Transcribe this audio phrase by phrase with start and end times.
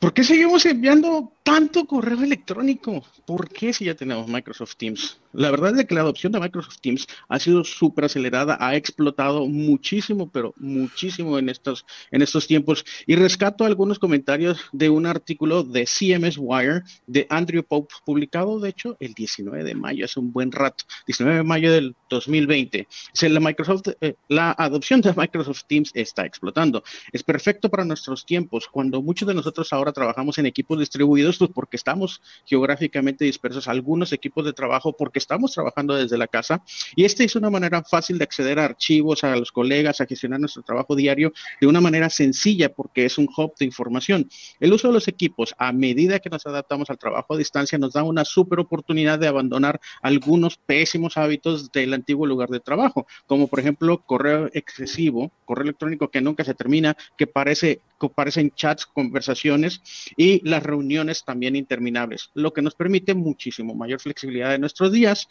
[0.00, 3.04] ¿Por qué seguimos enviando tanto correo electrónico?
[3.26, 5.18] ¿Por qué si ya tenemos Microsoft Teams?
[5.32, 9.46] La verdad es que la adopción de Microsoft Teams ha sido súper acelerada, ha explotado
[9.46, 12.84] muchísimo, pero muchísimo en estos, en estos tiempos.
[13.06, 18.68] Y rescato algunos comentarios de un artículo de CMS Wire de Andrew Pope, publicado de
[18.68, 22.86] hecho el 19 de mayo, hace un buen rato, 19 de mayo del 2020.
[23.22, 26.84] La, Microsoft, eh, la adopción de Microsoft Teams está explotando.
[27.10, 31.76] Es perfecto para nuestros tiempos, cuando muchos de nosotros ahora trabajamos en equipos distribuidos, porque
[31.76, 36.62] estamos geográficamente dispersos, algunos equipos de trabajo porque estamos trabajando desde la casa
[36.96, 40.40] y esta es una manera fácil de acceder a archivos, a los colegas, a gestionar
[40.40, 44.28] nuestro trabajo diario de una manera sencilla porque es un hub de información.
[44.60, 47.92] El uso de los equipos a medida que nos adaptamos al trabajo a distancia nos
[47.92, 53.48] da una súper oportunidad de abandonar algunos pésimos hábitos del antiguo lugar de trabajo, como
[53.48, 59.82] por ejemplo correo excesivo, correo electrónico que nunca se termina, que parece parecen chats, conversaciones
[60.16, 65.28] y las reuniones también interminables, lo que nos permite muchísimo mayor flexibilidad de nuestros días.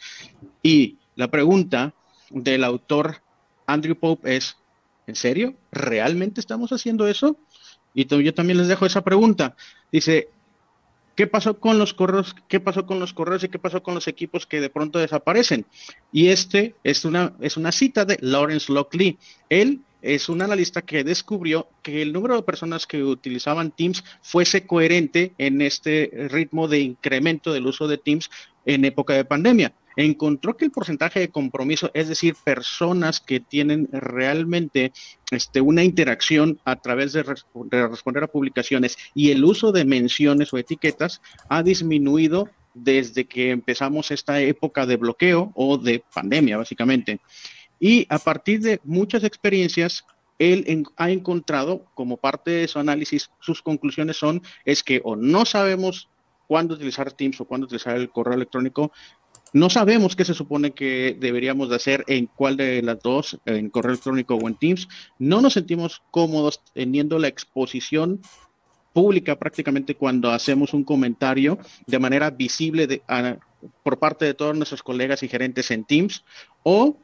[0.62, 1.94] Y la pregunta
[2.30, 3.22] del autor
[3.66, 4.56] Andrew Pope es,
[5.06, 5.54] ¿en serio?
[5.70, 7.36] ¿Realmente estamos haciendo eso?
[7.94, 9.54] Y yo también les dejo esa pregunta.
[9.90, 10.28] Dice,
[11.14, 12.34] ¿qué pasó con los correos?
[12.48, 15.66] ¿Qué pasó con los correos y qué pasó con los equipos que de pronto desaparecen?
[16.10, 19.18] Y este es una, es una cita de Lawrence Lockley.
[19.48, 24.66] Él es un analista que descubrió que el número de personas que utilizaban Teams fuese
[24.66, 28.28] coherente en este ritmo de incremento del uso de Teams
[28.66, 29.72] en época de pandemia.
[29.94, 34.92] Encontró que el porcentaje de compromiso, es decir, personas que tienen realmente
[35.30, 40.52] este, una interacción a través de, de responder a publicaciones y el uso de menciones
[40.52, 47.20] o etiquetas, ha disminuido desde que empezamos esta época de bloqueo o de pandemia, básicamente.
[47.82, 50.04] Y a partir de muchas experiencias,
[50.38, 55.44] él ha encontrado como parte de su análisis, sus conclusiones son, es que o no
[55.44, 56.08] sabemos
[56.46, 58.92] cuándo utilizar Teams o cuándo utilizar el correo electrónico,
[59.52, 63.68] no sabemos qué se supone que deberíamos de hacer en cuál de las dos, en
[63.68, 64.86] correo electrónico o en Teams.
[65.18, 68.20] No nos sentimos cómodos teniendo la exposición
[68.92, 73.02] pública prácticamente cuando hacemos un comentario de manera visible
[73.82, 76.24] por parte de todos nuestros colegas y gerentes en Teams
[76.62, 76.96] o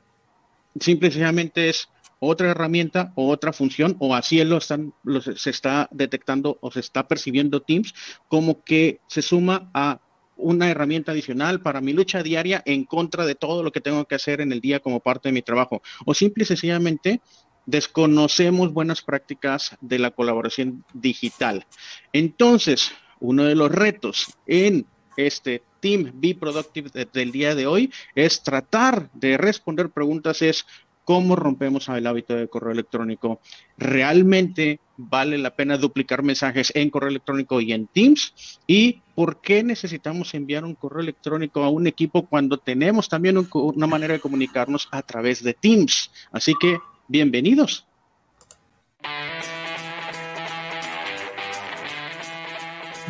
[0.80, 1.88] simple y sencillamente es
[2.20, 4.92] otra herramienta o otra función, o así lo están,
[5.36, 7.94] se está detectando o se está percibiendo Teams
[8.28, 10.00] como que se suma a
[10.36, 14.14] una herramienta adicional para mi lucha diaria en contra de todo lo que tengo que
[14.14, 15.82] hacer en el día como parte de mi trabajo.
[16.04, 17.20] O simple y sencillamente
[17.66, 21.66] desconocemos buenas prácticas de la colaboración digital.
[22.12, 24.86] Entonces, uno de los retos en
[25.18, 30.64] este Team Be Productive del día de hoy es tratar de responder preguntas es
[31.04, 33.40] cómo rompemos el hábito de correo electrónico.
[33.78, 38.60] ¿Realmente vale la pena duplicar mensajes en correo electrónico y en Teams?
[38.66, 43.86] ¿Y por qué necesitamos enviar un correo electrónico a un equipo cuando tenemos también una
[43.86, 46.10] manera de comunicarnos a través de Teams?
[46.30, 47.86] Así que, bienvenidos.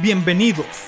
[0.00, 0.87] Bienvenidos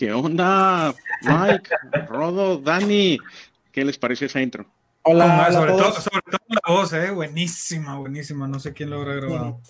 [0.00, 1.68] ¿Qué onda, Mike,
[2.08, 3.18] Rodo, Dani?
[3.70, 4.64] ¿Qué les parece esa intro?
[5.02, 7.10] Hola, sobre, todo, sobre, todo, la voz, ¿eh?
[7.10, 8.48] buenísima, buenísima.
[8.48, 9.60] No sé quién lo habrá grabado.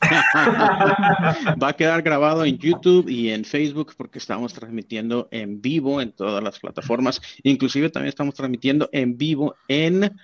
[1.60, 6.12] Va a quedar grabado en YouTube y en Facebook porque estamos transmitiendo en vivo en
[6.12, 7.20] todas las plataformas.
[7.42, 10.16] Inclusive también estamos transmitiendo en vivo en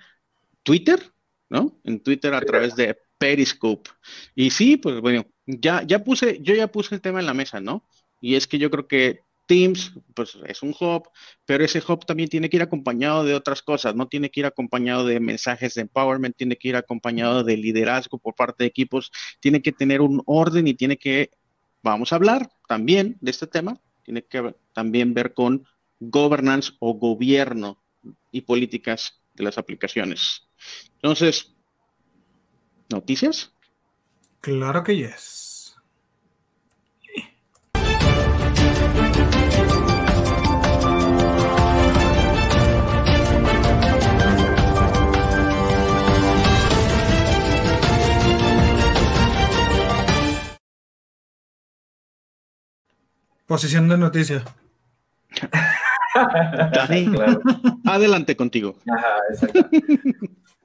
[0.63, 1.11] Twitter,
[1.49, 1.77] ¿no?
[1.83, 3.89] En Twitter a través de Periscope.
[4.33, 7.59] Y sí, pues bueno, ya, ya puse, yo ya puse el tema en la mesa,
[7.59, 7.83] ¿no?
[8.21, 11.09] Y es que yo creo que Teams, pues es un hub,
[11.45, 14.45] pero ese hub también tiene que ir acompañado de otras cosas, no tiene que ir
[14.45, 19.11] acompañado de mensajes de empowerment, tiene que ir acompañado de liderazgo por parte de equipos,
[19.39, 21.31] tiene que tener un orden y tiene que,
[21.83, 25.65] vamos a hablar también de este tema, tiene que también ver con
[25.99, 27.81] governance o gobierno
[28.31, 30.47] y políticas de las aplicaciones.
[30.95, 31.53] Entonces,
[32.89, 33.51] ¿noticias?
[34.41, 35.55] Claro que yes.
[53.45, 54.43] Posición de noticia.
[57.85, 58.75] Adelante contigo.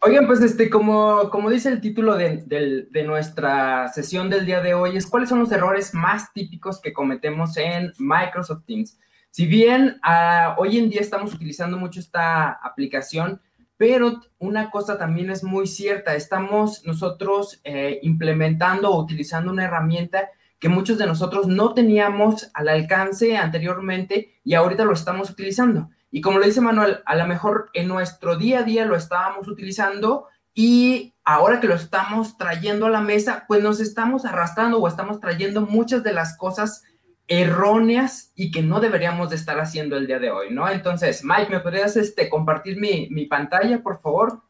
[0.03, 4.97] Oigan, pues este, como, como dice el título de, nuestra sesión del día de hoy,
[4.97, 8.99] es cuáles son los errores más típicos que cometemos en Microsoft Teams.
[9.31, 13.43] Si bien ah, hoy en día estamos utilizando mucho esta aplicación,
[13.76, 20.31] pero una cosa también es muy cierta, estamos nosotros eh, implementando o utilizando una herramienta
[20.61, 25.89] que muchos de nosotros no teníamos al alcance anteriormente y ahorita lo estamos utilizando.
[26.11, 29.49] Y como lo dice Manuel, a lo mejor en nuestro día a día lo estábamos
[29.49, 34.87] utilizando y ahora que lo estamos trayendo a la mesa, pues nos estamos arrastrando o
[34.87, 36.85] estamos trayendo muchas de las cosas
[37.27, 40.69] erróneas y que no deberíamos de estar haciendo el día de hoy, ¿no?
[40.69, 44.43] Entonces, Mike, ¿me podrías este, compartir mi, mi pantalla, por favor?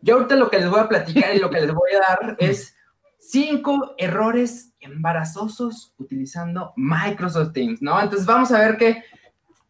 [0.00, 2.36] Yo ahorita lo que les voy a platicar y lo que les voy a dar
[2.38, 2.76] es
[3.32, 7.98] cinco errores embarazosos utilizando Microsoft Teams, ¿no?
[7.98, 9.02] Entonces vamos a ver que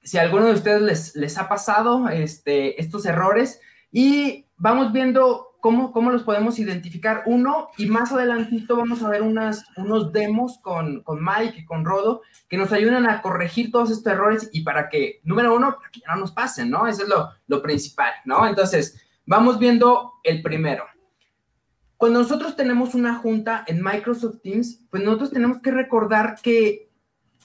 [0.02, 3.60] si a alguno de ustedes les, les ha pasado este, estos errores
[3.92, 9.22] y vamos viendo cómo, cómo los podemos identificar uno y más adelantito vamos a ver
[9.22, 13.92] unas, unos demos con, con Mike y con Rodo que nos ayudan a corregir todos
[13.92, 16.88] estos errores y para que, número uno, para que ya no nos pasen, ¿no?
[16.88, 18.44] Eso es lo, lo principal, ¿no?
[18.44, 20.84] Entonces, vamos viendo el primero.
[22.02, 26.90] Cuando nosotros tenemos una junta en Microsoft Teams, pues nosotros tenemos que recordar que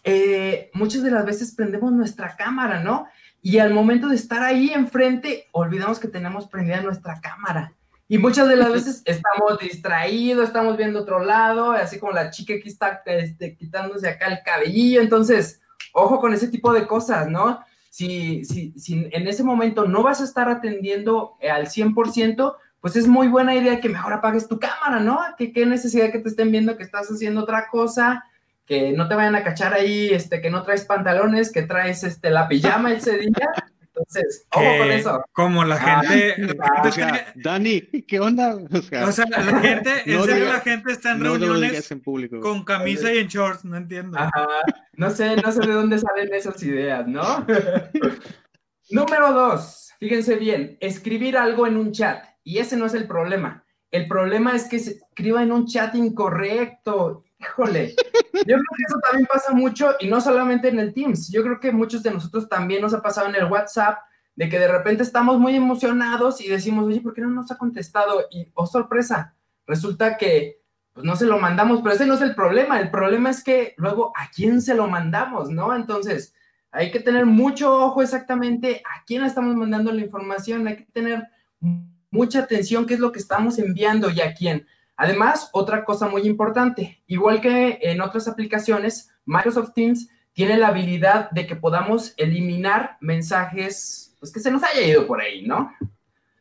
[0.04, 3.06] eh, muchas de las veces prendemos nuestra cámara, ¿no?
[3.44, 7.76] Y al momento de estar ahí enfrente, olvidamos que tenemos prendida nuestra cámara.
[8.08, 12.56] Y muchas de las veces estamos distraídos, estamos viendo otro lado, así como la chica
[12.56, 15.02] que está este, quitándose acá el cabellillo.
[15.02, 15.62] Entonces,
[15.94, 17.60] ojo con ese tipo de cosas, ¿no?
[17.92, 23.08] Si, si, si en ese momento no vas a estar atendiendo al 100%, pues es
[23.08, 25.20] muy buena idea que mejor apagues tu cámara, ¿no?
[25.38, 28.26] Que qué necesidad que te estén viendo que estás haciendo otra cosa,
[28.66, 32.30] que no te vayan a cachar ahí, este, que no traes pantalones, que traes este,
[32.30, 33.50] la pijama ese día.
[33.98, 35.24] Entonces, ojo con eso.
[35.32, 36.54] Como la ah, gente.
[37.36, 38.56] Dani, ¿qué onda?
[38.56, 41.90] O sea, la gente, en serio, la gente está en reuniones
[42.42, 44.20] con camisa y en shorts, no entiendo.
[44.94, 47.46] No sé, no sé de dónde salen esas ideas, ¿no?
[48.90, 52.24] Número dos, fíjense bien, escribir algo en un chat.
[52.48, 53.66] Y ese no es el problema.
[53.92, 57.26] El problema es que se escriba en un chat incorrecto.
[57.38, 57.94] Híjole,
[58.34, 61.30] yo creo que eso también pasa mucho y no solamente en el Teams.
[61.30, 63.98] Yo creo que muchos de nosotros también nos ha pasado en el WhatsApp
[64.34, 67.58] de que de repente estamos muy emocionados y decimos, oye, ¿por qué no nos ha
[67.58, 68.28] contestado?
[68.32, 69.36] Y, oh, sorpresa,
[69.66, 70.62] resulta que
[70.94, 72.80] pues no se lo mandamos, pero ese no es el problema.
[72.80, 75.76] El problema es que luego a quién se lo mandamos, ¿no?
[75.76, 76.34] Entonces,
[76.72, 81.28] hay que tener mucho ojo exactamente a quién estamos mandando la información, hay que tener
[82.12, 84.68] mucha atención qué es lo que estamos enviando y a quién.
[84.96, 91.30] Además, otra cosa muy importante, igual que en otras aplicaciones, Microsoft Teams tiene la habilidad
[91.32, 95.74] de que podamos eliminar mensajes pues, que se nos haya ido por ahí, ¿no?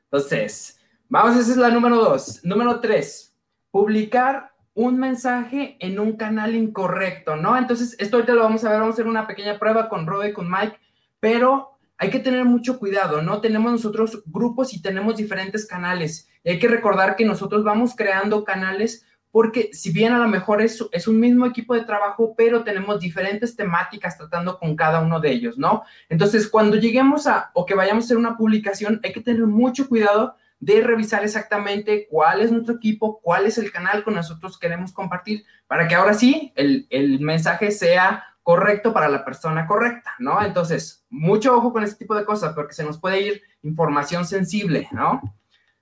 [0.04, 2.44] Entonces, vamos, esa es la número dos.
[2.44, 3.34] Número tres,
[3.70, 7.56] publicar un mensaje en un canal incorrecto, ¿no?
[7.56, 10.30] Entonces, esto ahorita lo vamos a ver, vamos a hacer una pequeña prueba con Rode
[10.30, 10.78] y con Mike,
[11.20, 13.40] pero hay que tener mucho cuidado, ¿no?
[13.40, 16.28] Tenemos nosotros grupos y tenemos diferentes canales.
[16.44, 19.04] Hay que recordar que nosotros vamos creando canales
[19.36, 23.54] porque si bien a lo mejor es, un mismo equipo de trabajo, pero tenemos diferentes
[23.54, 25.82] temáticas tratando con cada uno de ellos, ¿no?
[26.08, 29.88] Entonces, cuando lleguemos a o que vayamos a hacer una publicación, hay que tener mucho
[29.88, 34.90] cuidado de revisar exactamente cuál es nuestro equipo, cuál es el canal con nosotros queremos
[34.90, 40.40] compartir, para que ahora sí el mensaje sea correcto para la persona correcta, ¿no?
[40.40, 44.86] Entonces, mucho ojo con este tipo de cosas porque se nos puede ir información sensible,
[44.92, 45.20] ¿no?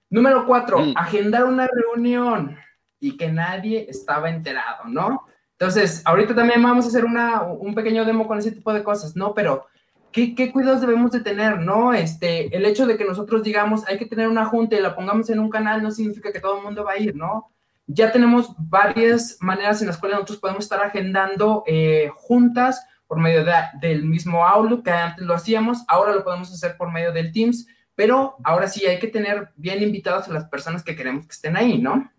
[0.08, 0.94] Número cuatro, mm.
[0.96, 2.56] agendar una reunión
[2.98, 5.26] y que nadie estaba enterado, ¿no?
[5.58, 9.14] Entonces, ahorita también vamos a hacer una, un pequeño demo con ese tipo de cosas,
[9.14, 9.34] ¿no?
[9.34, 9.66] Pero,
[10.10, 11.92] ¿qué, ¿qué, cuidados debemos de tener, no?
[11.92, 15.28] Este, el hecho de que nosotros digamos, hay que tener una junta y la pongamos
[15.28, 17.53] en un canal no significa que todo el mundo va a ir, ¿no?
[17.86, 23.44] Ya tenemos varias maneras en las cuales nosotros podemos estar agendando eh, juntas por medio
[23.80, 27.66] del mismo Outlook que antes lo hacíamos, ahora lo podemos hacer por medio del Teams,
[27.94, 31.56] pero ahora sí hay que tener bien invitados a las personas que queremos que estén
[31.56, 32.10] ahí, ¿no?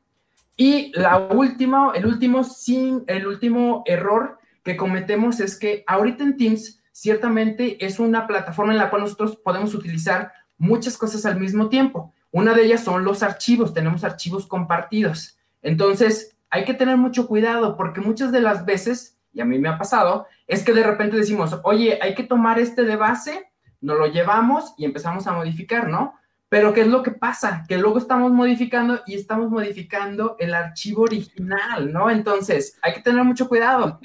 [0.56, 6.38] Y la última, el último, sin, el último error que cometemos es que ahorita en
[6.38, 11.68] Teams ciertamente es una plataforma en la cual nosotros podemos utilizar muchas cosas al mismo
[11.68, 12.14] tiempo.
[12.32, 15.38] Una de ellas son los archivos, tenemos archivos compartidos.
[15.66, 19.68] Entonces, hay que tener mucho cuidado porque muchas de las veces, y a mí me
[19.68, 23.98] ha pasado, es que de repente decimos, oye, hay que tomar este de base, nos
[23.98, 26.14] lo llevamos y empezamos a modificar, ¿no?
[26.50, 27.66] Pero ¿qué es lo que pasa?
[27.68, 32.12] Que luego estamos modificando y estamos modificando el archivo original, ¿no?
[32.12, 34.00] Entonces, hay que tener mucho cuidado.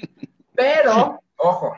[0.55, 1.77] Pero, ojo,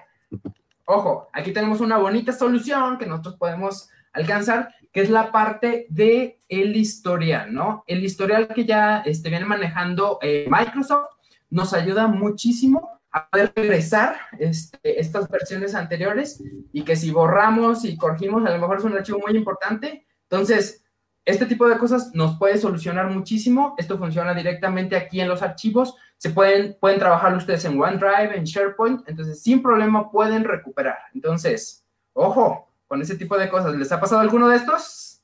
[0.86, 6.40] ojo, aquí tenemos una bonita solución que nosotros podemos alcanzar, que es la parte de
[6.48, 7.84] el historial, ¿no?
[7.88, 11.10] El historial que ya este, viene manejando eh, Microsoft
[11.50, 17.98] nos ayuda muchísimo a poder regresar este, estas versiones anteriores y que si borramos y
[17.98, 20.06] corregimos, a lo mejor es un archivo muy importante.
[20.30, 20.84] Entonces,
[21.26, 23.76] este tipo de cosas nos puede solucionar muchísimo.
[23.80, 25.96] Esto funciona directamente aquí en los archivos.
[26.18, 29.08] Se pueden, pueden trabajar ustedes en OneDrive, en SharePoint.
[29.08, 30.98] Entonces, sin problema pueden recuperar.
[31.14, 31.84] Entonces,
[32.14, 33.76] ojo con ese tipo de cosas.
[33.76, 35.20] ¿Les ha pasado alguno de estos?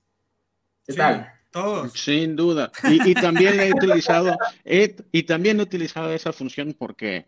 [0.87, 1.31] ¿Qué tal?
[1.51, 1.93] Todos.
[1.93, 2.71] Sin duda.
[2.83, 4.35] Y, también he utilizado,
[4.65, 7.27] y también he utilizado esa función porque,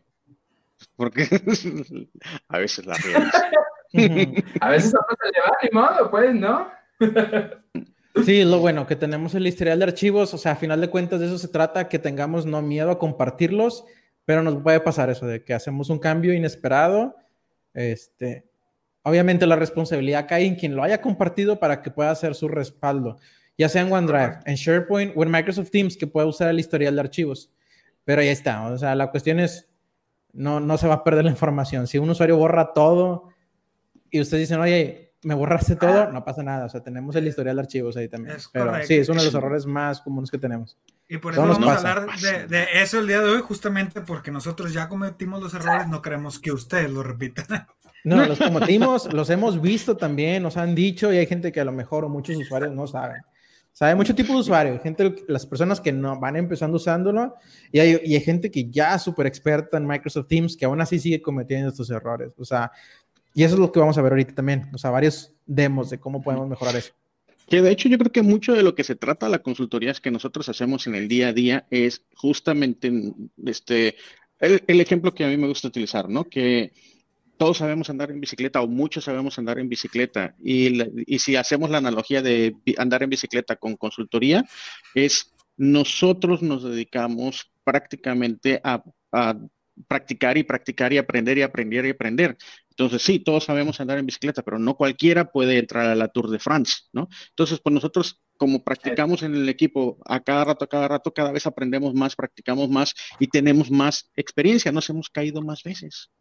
[0.95, 1.27] porque
[2.48, 6.71] a veces la a veces a se le va, ni modo, pues, ¿no?
[8.25, 11.19] Sí, lo bueno, que tenemos el historial de archivos, o sea, a final de cuentas
[11.19, 13.86] de eso se trata, que tengamos no miedo a compartirlos,
[14.25, 17.15] pero nos puede pasar eso de que hacemos un cambio inesperado.
[17.74, 18.50] Este,
[19.03, 23.17] obviamente la responsabilidad cae en quien lo haya compartido para que pueda hacer su respaldo,
[23.58, 26.96] ya sea en OneDrive, en SharePoint o en Microsoft Teams, que pueda usar el historial
[26.96, 27.51] de archivos.
[28.03, 29.70] Pero ahí está, o sea, la cuestión es,
[30.34, 31.88] no, no se va a perder la información.
[31.88, 33.29] Si un usuario borra todo
[34.10, 36.65] y ustedes dicen, oye, me borraste todo, no pasa nada.
[36.65, 38.38] O sea, tenemos el historial de archivos ahí también.
[38.51, 40.77] Pero sí, es uno de los errores más comunes que tenemos.
[41.08, 42.08] Y por eso vamos a hablar
[42.48, 46.39] de, eso el día de hoy, justamente porque nosotros ya cometimos los errores, no queremos
[46.39, 47.46] que ustedes lo repitan.
[48.03, 51.65] No, los cometimos, los hemos visto también, nos han dicho, y hay gente que a
[51.65, 53.22] lo mejor o muchos usuarios no saben.
[53.74, 57.36] Sabe mucho tipo de usuario, gente, las personas que no van empezando usándolo,
[57.72, 60.81] y hay, y hay gente que ya es súper experta en Microsoft Teams, que aún
[60.81, 62.31] así sigue cometiendo estos errores.
[62.38, 62.72] O sea,
[63.34, 66.00] y eso es lo que vamos a ver ahorita también, o sea, varios demos de
[66.00, 66.93] cómo podemos mejorar eso.
[67.48, 70.00] Que de hecho yo creo que mucho de lo que se trata la consultoría es
[70.00, 72.91] que nosotros hacemos en el día a día es justamente
[73.46, 73.96] este,
[74.39, 76.24] el, ejemplo que a mí me gusta utilizar, ¿no?
[76.24, 76.72] Que
[77.41, 80.79] todos sabemos andar en bicicleta o muchos sabemos andar en bicicleta y,
[81.12, 84.45] y si hacemos la analogía de andar en bicicleta con consultoría,
[84.93, 89.39] es nosotros nos dedicamos prácticamente a, a
[89.88, 92.38] practicar y practicar y aprender y aprender y aprender.
[92.69, 96.29] Entonces, sí, todos sabemos andar en bicicleta, pero no cualquiera puede entrar a la Tour
[96.29, 97.10] de France, ¿no?
[97.29, 101.31] Entonces, pues nosotros, como practicamos en el equipo a cada rato, a cada rato, cada
[101.31, 106.12] vez aprendemos más, practicamos más y tenemos más experiencia, nos hemos caído más veces.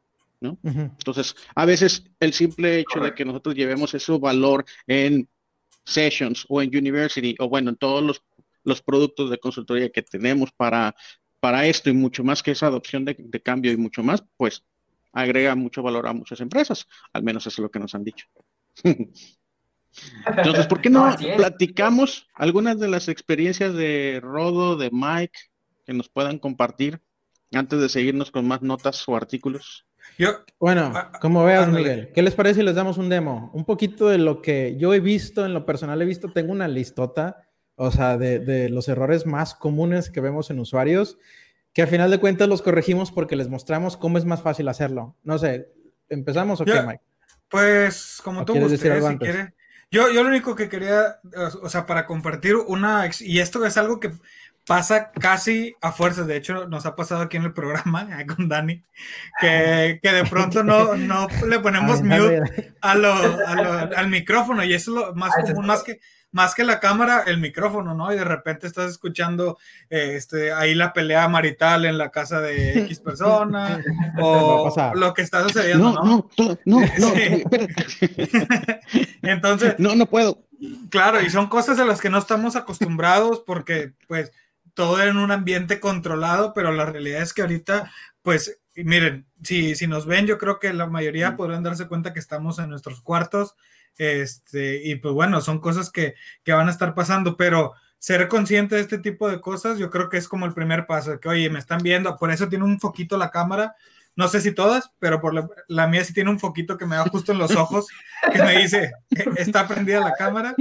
[0.41, 0.59] ¿No?
[0.63, 5.29] Entonces, a veces el simple hecho de que nosotros llevemos ese valor en
[5.85, 8.23] sessions o en university o bueno, en todos los,
[8.65, 10.95] los productos de consultoría que tenemos para,
[11.41, 14.65] para esto y mucho más que esa adopción de, de cambio y mucho más, pues
[15.13, 18.27] agrega mucho valor a muchas empresas, al menos eso es lo que nos han dicho.
[20.25, 25.39] Entonces, ¿por qué no, platicamos algunas de las experiencias de Rodo, de Mike,
[25.85, 27.01] que nos puedan compartir
[27.53, 29.87] antes de seguirnos con más notas o artículos?
[30.59, 33.51] Bueno, ah, como veas, Miguel, ¿qué les parece si les damos un demo?
[33.55, 36.69] Un poquito de lo que yo he visto, en lo personal he visto, tengo una
[36.69, 41.19] listota, o sea, de, de los errores más comunes que vemos en usuarios
[41.73, 45.17] que al final de cuentas los corregimos porque les mostramos cómo es más fácil hacerlo.
[45.23, 45.73] No sé,
[46.09, 47.03] ¿empezamos o qué, Mike?
[47.49, 49.53] Pues como tú gustes, si quieres.
[49.93, 51.21] Yo, yo lo único que quería,
[51.63, 54.13] o sea, para compartir una, y esto es algo que
[54.67, 58.83] pasa casi a fuerzas, de hecho nos ha pasado aquí en el programa con Dani,
[59.41, 64.91] que, que de pronto no, no le ponemos mute a lo, al micrófono y eso
[64.91, 66.01] es lo más común, más que
[66.33, 68.13] más que la cámara, el micrófono, ¿no?
[68.13, 72.81] Y de repente estás escuchando eh, este, ahí la pelea marital en la casa de
[72.81, 73.83] X persona
[74.21, 76.05] o lo que está sucediendo, ¿no?
[76.05, 77.13] No, no, no, no,
[79.23, 79.75] Entonces.
[79.79, 80.45] No, no puedo.
[80.91, 84.31] Claro, y son cosas a las que no estamos acostumbrados porque, pues,
[84.81, 89.87] todo en un ambiente controlado, pero la realidad es que ahorita, pues, miren, si, si
[89.87, 93.57] nos ven, yo creo que la mayoría podrán darse cuenta que estamos en nuestros cuartos
[93.99, 98.77] este, y pues bueno, son cosas que, que van a estar pasando, pero ser consciente
[98.77, 101.51] de este tipo de cosas, yo creo que es como el primer paso, que oye,
[101.51, 103.77] me están viendo, por eso tiene un foquito la cámara,
[104.17, 107.05] no sé si todas, pero por la, mía sí tiene un foquito que me da
[107.05, 107.89] justo en los ojos,
[108.33, 110.55] que me dice, e, está prendida la cámara,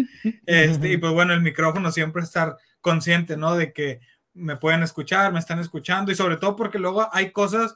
[0.46, 3.56] este, y pues bueno, el micrófono siempre estar consciente, ¿no?
[3.56, 4.00] De que
[4.34, 7.76] me pueden escuchar, me están escuchando, y sobre todo porque luego hay cosas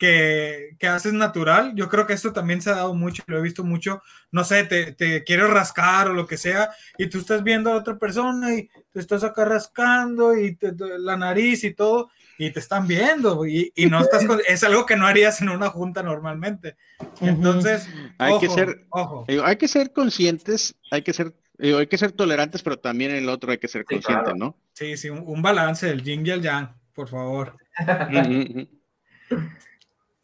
[0.00, 1.74] que, que, haces natural.
[1.76, 4.02] Yo creo que esto también se ha dado mucho, lo he visto mucho.
[4.32, 7.76] No sé, te, te quieres rascar o lo que sea, y tú estás viendo a
[7.76, 12.86] otra persona y te estás acá rascando y la nariz y todo, y te están
[12.86, 14.24] viendo, y, y no estás.
[14.48, 16.76] es algo que no harías en una junta normalmente.
[17.20, 19.26] Entonces, hay que ser, ojo.
[19.44, 23.52] hay que ser conscientes, hay que ser hay que ser tolerantes, pero también el otro
[23.52, 24.56] hay que ser consciente, ¿no?
[24.72, 27.56] Sí, sí, un, balance, del yin y el yang, por favor.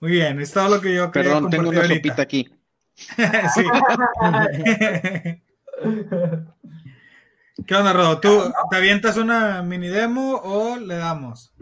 [0.00, 2.48] Muy bien, es todo lo que yo quería Perdón, tengo una sopita aquí.
[2.96, 3.64] sí.
[7.66, 8.20] ¿Qué onda, Rodo?
[8.20, 11.52] ¿Tú te avientas una mini demo o le damos?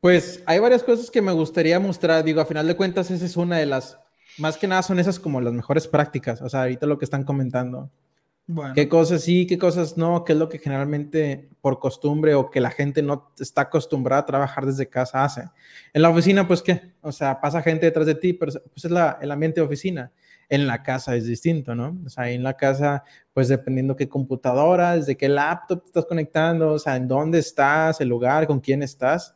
[0.00, 2.24] Pues hay varias cosas que me gustaría mostrar.
[2.24, 3.98] Digo, a final de cuentas, esa es una de las,
[4.38, 6.40] más que nada son esas como las mejores prácticas.
[6.42, 7.90] O sea, ahorita lo que están comentando.
[8.46, 8.74] Bueno.
[8.74, 10.24] ¿Qué cosas sí, qué cosas no?
[10.24, 14.26] ¿Qué es lo que generalmente por costumbre o que la gente no está acostumbrada a
[14.26, 15.48] trabajar desde casa hace?
[15.92, 16.92] En la oficina, pues qué?
[17.00, 20.12] O sea, pasa gente detrás de ti, pero pues es la, el ambiente de oficina
[20.52, 21.98] en la casa es distinto, ¿no?
[22.04, 26.72] O sea, en la casa, pues dependiendo qué computadora, desde qué laptop te estás conectando,
[26.72, 29.34] o sea, en dónde estás, el lugar, con quién estás,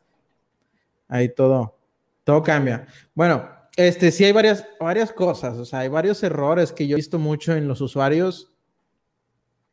[1.08, 1.78] ahí todo,
[2.22, 2.86] todo cambia.
[3.14, 6.98] Bueno, este, sí hay varias, varias cosas, o sea, hay varios errores que yo he
[6.98, 8.52] visto mucho en los usuarios,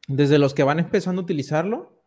[0.07, 2.03] desde los que van empezando a utilizarlo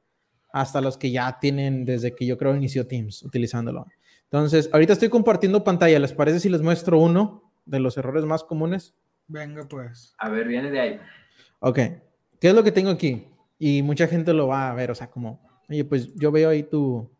[0.53, 3.87] hasta los que ya tienen desde que yo creo inició Teams utilizándolo.
[4.25, 8.43] Entonces, ahorita estoy compartiendo pantalla, ¿les parece si les muestro uno de los errores más
[8.43, 8.95] comunes?
[9.29, 10.15] Venga, pues.
[10.19, 11.01] A ver, viene de ahí.
[11.61, 11.79] Ok.
[12.41, 13.29] ¿Qué es lo que tengo aquí?
[13.59, 16.63] Y mucha gente lo va a ver, o sea, como, oye, pues yo veo ahí
[16.63, 17.11] tu,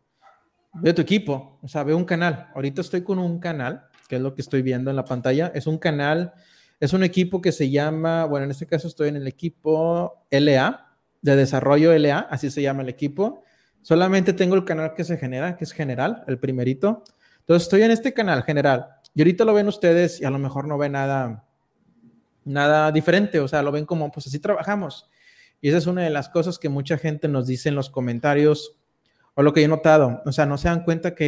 [0.73, 2.49] veo tu equipo, o sea, veo un canal.
[2.53, 5.51] Ahorita estoy con un canal, que es lo que estoy viendo en la pantalla.
[5.53, 6.33] Es un canal,
[6.79, 10.83] es un equipo que se llama, bueno, en este caso estoy en el equipo LA,
[11.21, 13.43] de desarrollo LA, así se llama el equipo.
[13.81, 17.03] Solamente tengo el canal que se genera, que es general, el primerito.
[17.39, 18.87] Entonces estoy en este canal general.
[19.15, 21.43] Y ahorita lo ven ustedes y a lo mejor no ven nada
[22.47, 25.09] nada diferente, o sea, lo ven como, pues así trabajamos.
[25.61, 28.77] Y esa es una de las cosas que mucha gente nos dice en los comentarios,
[29.35, 31.27] o lo que yo he notado, o sea, no se dan cuenta que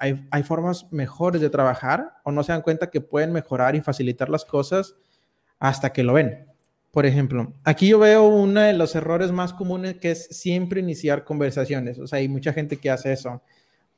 [0.00, 3.80] hay, hay formas mejores de trabajar, o no se dan cuenta que pueden mejorar y
[3.80, 4.96] facilitar las cosas
[5.60, 6.46] hasta que lo ven.
[6.90, 11.22] Por ejemplo, aquí yo veo uno de los errores más comunes que es siempre iniciar
[11.22, 12.00] conversaciones.
[12.00, 13.42] O sea, hay mucha gente que hace eso.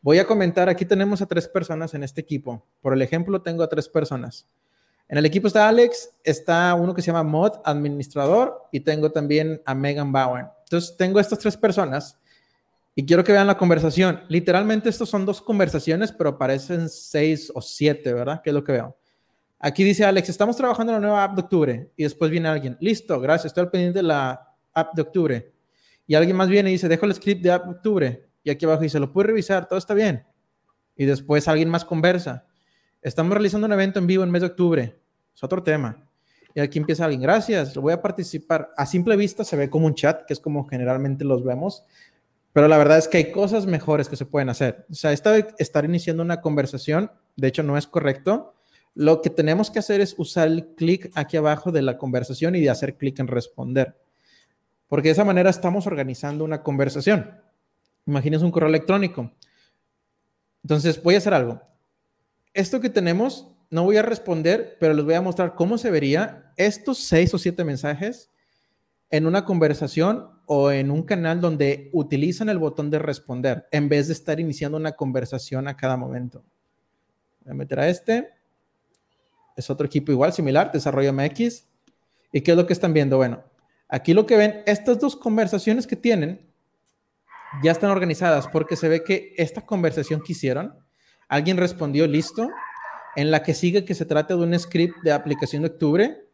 [0.02, 2.66] Voy a comentar, aquí tenemos a tres personas en este equipo.
[2.82, 4.46] Por el ejemplo, tengo a tres personas.
[5.08, 9.62] En el equipo está Alex, está uno que se llama Mod, administrador, y tengo también
[9.64, 10.46] a Megan Bauer.
[10.64, 12.18] Entonces, tengo estas tres personas
[12.94, 14.20] y quiero que vean la conversación.
[14.28, 18.42] Literalmente, estos son dos conversaciones, pero parecen seis o siete, ¿verdad?
[18.42, 18.96] ¿Qué es lo que veo?
[19.58, 21.90] Aquí dice Alex, estamos trabajando en la nueva app de octubre.
[21.96, 25.52] Y después viene alguien, listo, gracias, estoy al pendiente de la app de octubre.
[26.06, 28.28] Y alguien más viene y dice, dejo el script de app de octubre.
[28.44, 30.24] Y aquí abajo dice, lo puede revisar, todo está bien.
[30.96, 32.44] Y después alguien más conversa.
[33.00, 34.98] Estamos realizando un evento en vivo en mes de octubre.
[35.34, 36.06] Es otro tema.
[36.54, 38.70] Y aquí empieza alguien, gracias, lo voy a participar.
[38.76, 41.84] A simple vista se ve como un chat, que es como generalmente los vemos,
[42.52, 44.86] pero la verdad es que hay cosas mejores que se pueden hacer.
[44.90, 48.54] O sea, esta, estar iniciando una conversación, de hecho, no es correcto.
[48.94, 52.60] Lo que tenemos que hacer es usar el clic aquí abajo de la conversación y
[52.60, 53.96] de hacer clic en responder.
[54.86, 57.40] Porque de esa manera estamos organizando una conversación.
[58.04, 59.32] Imagínense un correo electrónico.
[60.62, 61.62] Entonces, voy a hacer algo.
[62.52, 66.52] Esto que tenemos no voy a responder, pero les voy a mostrar cómo se vería
[66.58, 68.30] estos seis o siete mensajes
[69.08, 74.08] en una conversación o en un canal donde utilizan el botón de responder en vez
[74.08, 76.44] de estar iniciando una conversación a cada momento.
[77.44, 78.30] Voy a meter a este.
[79.56, 81.66] Es otro equipo igual, similar, Desarrollo MX.
[82.32, 83.16] ¿Y qué es lo que están viendo?
[83.16, 83.42] Bueno,
[83.88, 86.52] aquí lo que ven, estas dos conversaciones que tienen
[87.62, 90.74] ya están organizadas porque se ve que esta conversación que hicieron,
[91.28, 92.48] alguien respondió listo
[93.14, 96.24] en la que sigue que se trata de un script de aplicación de octubre,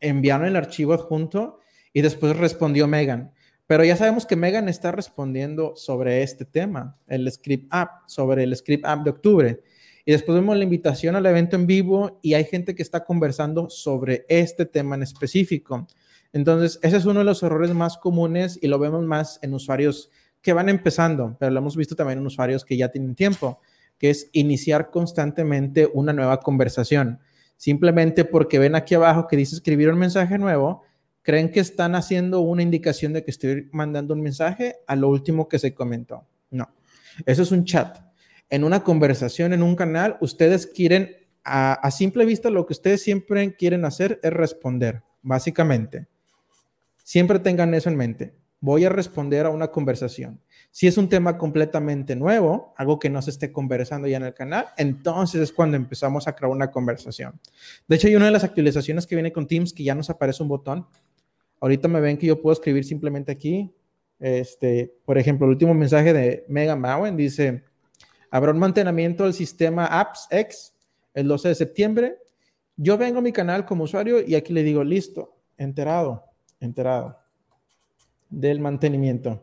[0.00, 1.58] enviaron el archivo adjunto
[1.94, 3.32] y después respondió Megan.
[3.66, 8.54] Pero ya sabemos que Megan está respondiendo sobre este tema, el script app, sobre el
[8.54, 9.62] script app de octubre.
[10.04, 13.70] Y después vemos la invitación al evento en vivo y hay gente que está conversando
[13.70, 15.86] sobre este tema en específico.
[16.34, 20.10] Entonces, ese es uno de los errores más comunes y lo vemos más en usuarios
[20.42, 23.60] que van empezando, pero lo hemos visto también en usuarios que ya tienen tiempo
[23.98, 27.20] que es iniciar constantemente una nueva conversación.
[27.56, 30.82] Simplemente porque ven aquí abajo que dice escribir un mensaje nuevo,
[31.24, 35.48] creen que están haciendo una indicación de que estoy mandando un mensaje a lo último
[35.48, 36.26] que se comentó.
[36.50, 36.68] No,
[37.26, 37.98] eso es un chat.
[38.50, 43.56] En una conversación, en un canal, ustedes quieren, a, simple vista, lo que ustedes siempre
[43.56, 46.06] quieren hacer es responder, básicamente.
[47.02, 48.34] Siempre tengan eso en mente.
[48.60, 50.40] Voy a responder a una conversación.
[50.70, 54.34] Si es un tema completamente nuevo, algo que no se esté conversando ya en el
[54.34, 57.40] canal, entonces es cuando empezamos a crear una conversación.
[57.86, 60.42] De hecho, hay una de las actualizaciones que viene con Teams que ya nos aparece
[60.42, 60.86] un botón.
[61.60, 63.72] Ahorita me ven que yo puedo escribir simplemente aquí.
[64.18, 67.64] Este, por ejemplo, el último mensaje de Mega Mauen dice,
[68.30, 70.74] habrá un mantenimiento del sistema Apps X
[71.14, 72.18] el 12 de septiembre.
[72.76, 76.24] Yo vengo a mi canal como usuario y aquí le digo, listo, enterado,
[76.60, 77.18] enterado
[78.28, 79.42] del mantenimiento.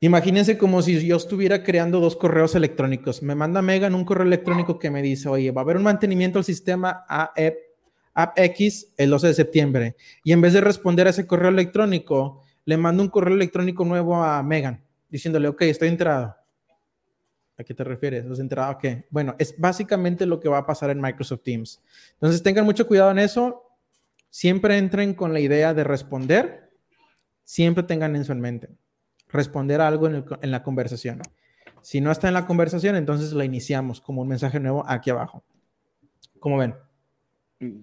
[0.00, 3.22] Imagínense como si yo estuviera creando dos correos electrónicos.
[3.22, 6.38] Me manda Megan un correo electrónico que me dice, oye, va a haber un mantenimiento
[6.38, 7.06] al sistema
[8.14, 9.96] AppX el 12 de septiembre.
[10.22, 14.22] Y en vez de responder a ese correo electrónico, le mando un correo electrónico nuevo
[14.22, 16.36] a Megan, diciéndole, ok, estoy enterado.
[17.56, 18.26] ¿A qué te refieres?
[18.26, 19.06] ¿Has enterado a qué?
[19.10, 21.80] Bueno, es básicamente lo que va a pasar en Microsoft Teams.
[22.14, 23.62] Entonces, tengan mucho cuidado en eso.
[24.28, 26.72] Siempre entren con la idea de responder.
[27.44, 28.70] Siempre tengan eso en mente.
[29.28, 31.20] Responder algo en, la conversación.
[31.82, 35.44] Si no está en la conversación, entonces la iniciamos como un mensaje nuevo aquí abajo.
[36.40, 36.74] ¿Cómo ven?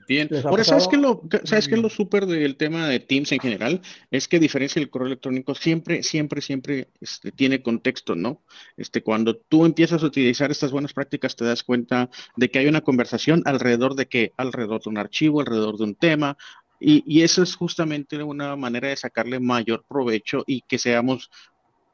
[0.08, 0.30] Bien.
[0.44, 3.82] Ahora, ¿sabes qué lo, sabes qué es lo súper del tema de Teams en general?
[4.10, 8.41] Es que a diferencia del correo electrónico, siempre, siempre, siempre este, tiene contexto, ¿no?
[8.78, 12.67] Este, cuando tú empiezas a utilizar estas buenas prácticas, te das cuenta de que hay
[12.67, 14.34] una conversación alrededor de qué?
[14.38, 16.38] Alrededor de un archivo, alrededor de un tema,
[16.84, 21.30] y, y, eso es justamente una manera de sacarle mayor provecho y que seamos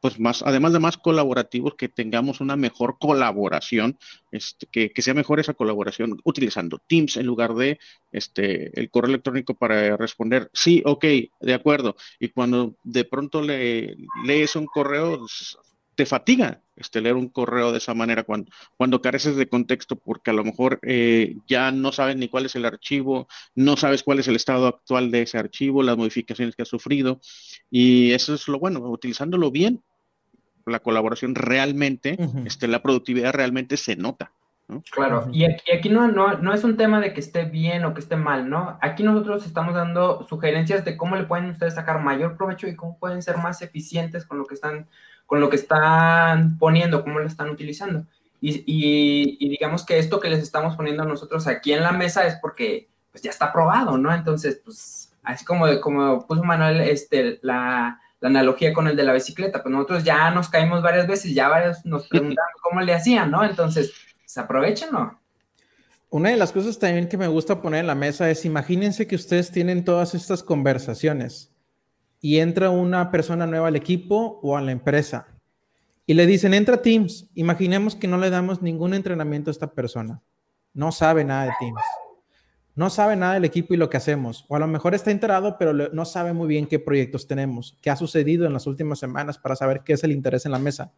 [0.02, 3.98] pues más, además de más colaborativos, que tengamos una mejor colaboración,
[4.32, 7.80] este, que, que, sea mejor esa colaboración utilizando Teams en lugar de
[8.12, 11.06] este, el correo electrónico para responder, sí, ok,
[11.40, 11.96] de acuerdo.
[12.20, 15.26] Y cuando de pronto le, lees un correo,
[15.96, 20.30] te fatiga este, leer un correo de esa manera cuando, cuando careces de contexto, porque
[20.30, 24.20] a lo mejor eh, ya no sabes ni cuál es el archivo, no sabes cuál
[24.20, 27.20] es el estado actual de ese archivo, las modificaciones que ha sufrido.
[27.72, 29.84] Y eso es lo bueno, utilizándolo bien,
[30.68, 34.32] la colaboración realmente, este, la productividad realmente se nota.
[34.92, 37.94] Claro, y aquí, aquí no, no, no, es un tema de que esté bien o
[37.94, 38.78] que esté mal, ¿no?
[38.82, 42.98] Aquí nosotros estamos dando sugerencias de cómo le pueden ustedes sacar mayor provecho y cómo
[43.00, 44.88] pueden ser más eficientes con lo que están,
[45.26, 48.06] con lo que están poniendo, cómo lo están utilizando.
[48.42, 52.36] Y, y, digamos que esto que les estamos poniendo nosotros aquí en la mesa es
[52.36, 54.14] porque pues ya está probado, ¿no?
[54.14, 59.14] Entonces, pues, así como, como puso Manuel, este, la, la analogía con el de la
[59.14, 63.32] bicicleta, pues nosotros ya nos caímos varias veces, ya varios nos preguntaron cómo le hacían,
[63.32, 63.44] ¿no?
[63.44, 63.92] Entonces,
[64.26, 65.20] ¿se aprovechen no?
[66.10, 69.16] Una de las cosas también que me gusta poner en la mesa es, imagínense que
[69.16, 71.54] ustedes tienen todas estas conversaciones
[72.22, 75.28] y entra una persona nueva al equipo o a la empresa
[76.06, 77.30] y le dicen, entra Teams.
[77.36, 80.22] Imaginemos que no le damos ningún entrenamiento a esta persona.
[80.74, 81.82] No sabe nada de Teams
[82.78, 85.58] no sabe nada del equipo y lo que hacemos, o a lo mejor está enterado,
[85.58, 89.40] pero no sabe muy bien qué proyectos tenemos, qué ha sucedido en las últimas semanas
[89.40, 90.94] para saber qué es el interés en la mesa.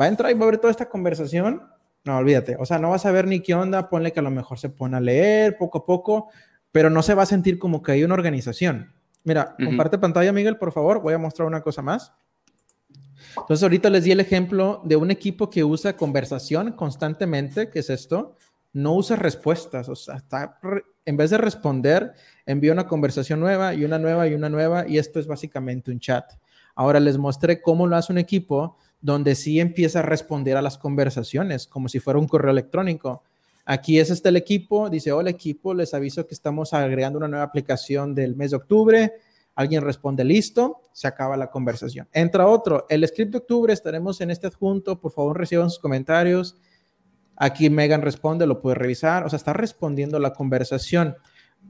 [0.00, 1.62] Va a entrar y va a ver toda esta conversación.
[2.02, 2.56] No, olvídate.
[2.58, 3.90] O sea, no va a saber ni qué onda.
[3.90, 6.30] Ponle que a lo mejor se pone a leer poco a poco,
[6.72, 8.94] pero no se va a sentir como que hay una organización.
[9.22, 11.02] Mira, comparte pantalla, Miguel, por favor.
[11.02, 12.14] Voy a mostrar una cosa más.
[13.36, 17.90] Entonces, ahorita les di el ejemplo de un equipo que usa conversación constantemente, que es
[17.90, 18.36] esto
[18.72, 20.58] no usa respuestas, o sea, está,
[21.04, 22.12] en vez de responder,
[22.46, 25.98] envía una conversación nueva y una nueva y una nueva, y esto es básicamente un
[25.98, 26.24] chat.
[26.74, 30.78] Ahora les mostré cómo lo hace un equipo donde sí empieza a responder a las
[30.78, 33.24] conversaciones, como si fuera un correo electrónico.
[33.64, 37.44] Aquí es este el equipo, dice, hola equipo, les aviso que estamos agregando una nueva
[37.44, 39.12] aplicación del mes de octubre.
[39.54, 42.08] Alguien responde, listo, se acaba la conversación.
[42.12, 46.56] Entra otro, el script de octubre, estaremos en este adjunto, por favor reciban sus comentarios
[47.42, 51.16] Aquí Megan responde, lo puede revisar, o sea, está respondiendo la conversación.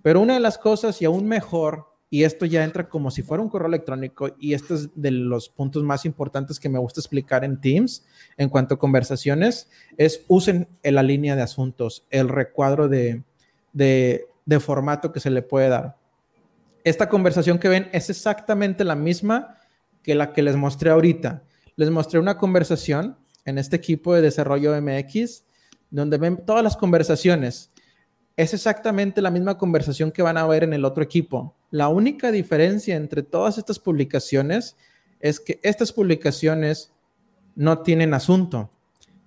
[0.03, 3.41] Pero una de las cosas, y aún mejor, y esto ya entra como si fuera
[3.41, 7.45] un correo electrónico, y este es de los puntos más importantes que me gusta explicar
[7.45, 8.05] en Teams
[8.37, 13.23] en cuanto a conversaciones, es usen la línea de asuntos, el recuadro de,
[13.73, 15.99] de, de formato que se le puede dar.
[16.83, 19.57] Esta conversación que ven es exactamente la misma
[20.03, 21.45] que la que les mostré ahorita.
[21.77, 25.45] Les mostré una conversación en este equipo de desarrollo MX
[25.91, 27.71] donde ven todas las conversaciones.
[28.37, 31.57] Es exactamente la misma conversación que van a ver en el otro equipo.
[31.71, 34.77] La única diferencia entre todas estas publicaciones
[35.21, 36.93] es que estas publicaciones
[37.55, 38.71] no tienen asunto.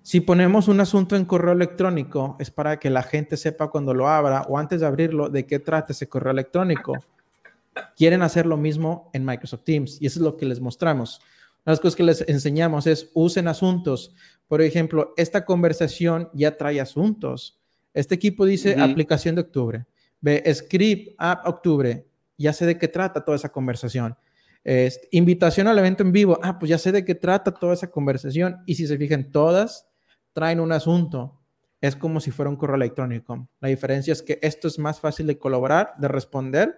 [0.01, 4.09] Si ponemos un asunto en correo electrónico, es para que la gente sepa cuando lo
[4.09, 6.93] abra o antes de abrirlo de qué trata ese correo electrónico.
[7.95, 11.21] Quieren hacer lo mismo en Microsoft Teams y eso es lo que les mostramos.
[11.65, 14.13] Las cosas que les enseñamos es usen asuntos.
[14.47, 17.59] Por ejemplo, esta conversación ya trae asuntos.
[17.93, 19.85] Este equipo dice aplicación de octubre.
[20.19, 22.05] Ve, script, app, octubre.
[22.37, 24.15] Ya sé de qué trata toda esa conversación.
[25.11, 26.39] invitación al evento en vivo.
[26.41, 28.57] Ah, pues ya sé de qué trata toda esa conversación.
[28.65, 29.87] Y si se fijan, todas
[30.33, 31.39] traen un asunto.
[31.79, 33.47] Es como si fuera un correo electrónico.
[33.59, 36.75] La diferencia es que esto es más fácil de colaborar, de responder.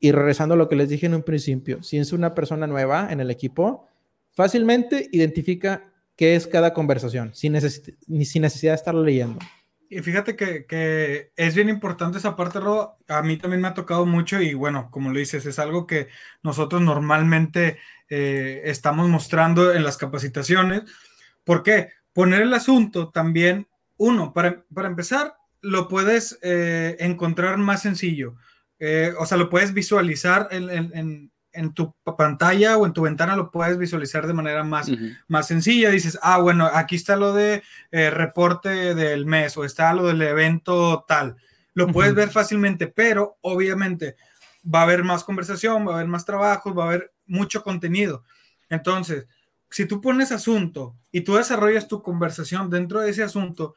[0.00, 3.08] Y regresando a lo que les dije en un principio, si es una persona nueva
[3.10, 3.86] en el equipo,
[4.32, 9.38] fácilmente identifica qué es cada conversación, sin, sin necesidad de estarlo leyendo.
[9.90, 12.98] Y fíjate que, es bien importante esa parte, Ro.
[13.08, 16.08] A mí también me ha tocado mucho y bueno, como lo dices, es algo que
[16.42, 17.78] nosotros normalmente
[18.10, 20.82] eh, estamos mostrando en las capacitaciones.
[21.42, 21.88] ¿Por qué?
[22.12, 28.34] Poner el asunto también, uno, para, empezar, lo puedes eh, encontrar más sencillo.
[28.78, 31.30] Eh, o sea, lo puedes visualizar en,
[31.74, 34.88] tu pantalla o en tu ventana, lo puedes visualizar de manera más,
[35.26, 35.90] más sencilla.
[35.90, 41.04] Dices, ah, bueno, aquí está lo de reporte del mes o está lo del evento
[41.08, 41.36] tal.
[41.74, 44.16] Lo puedes ver fácilmente, pero obviamente
[44.64, 48.24] va a haber más conversación, va a haber más trabajos, va a haber mucho contenido.
[48.68, 49.26] Entonces,
[49.70, 53.74] si tú pones asunto y tú desarrollas tu conversación dentro de ese asunto,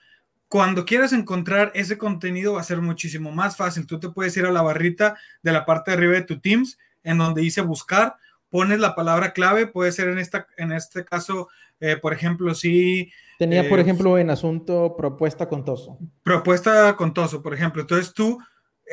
[0.52, 3.88] cuando quieras encontrar ese contenido va a ser muchísimo más fácil.
[3.88, 6.78] Tú te puedes ir a la barrita de la parte de arriba de tu Teams,
[7.04, 8.18] en donde dice buscar,
[8.50, 11.48] pones la palabra clave, puede ser en, esta, en este caso,
[11.80, 13.10] eh, por ejemplo, si...
[13.40, 15.98] Tenía, por eh, ejemplo, en asunto propuesta contoso.
[16.22, 17.84] Propuesta contoso, por ejemplo.
[17.84, 18.38] Entonces tú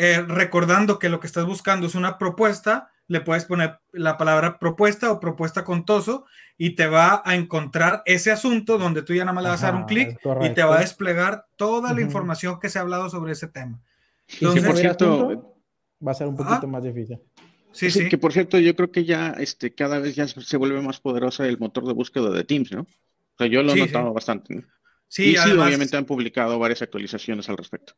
[0.00, 4.60] eh, recordando que lo que estás buscando es una propuesta, le puedes poner la palabra
[4.60, 6.24] propuesta o propuesta contoso
[6.56, 9.72] y te va a encontrar ese asunto donde tú ya nada más le vas a
[9.72, 13.10] dar un clic y te va a desplegar toda la información que se ha hablado
[13.10, 13.80] sobre ese tema.
[14.34, 15.56] Entonces, por cierto,
[16.06, 17.18] va a ser un poquito más difícil.
[17.72, 20.80] Sí, sí, que por cierto, yo creo que ya este, cada vez ya se vuelve
[20.80, 22.82] más poderosa el motor de búsqueda de Teams, ¿no?
[22.82, 24.64] O sea, yo lo he notado bastante.
[25.08, 27.94] Sí, y sí, obviamente han publicado varias actualizaciones al respecto.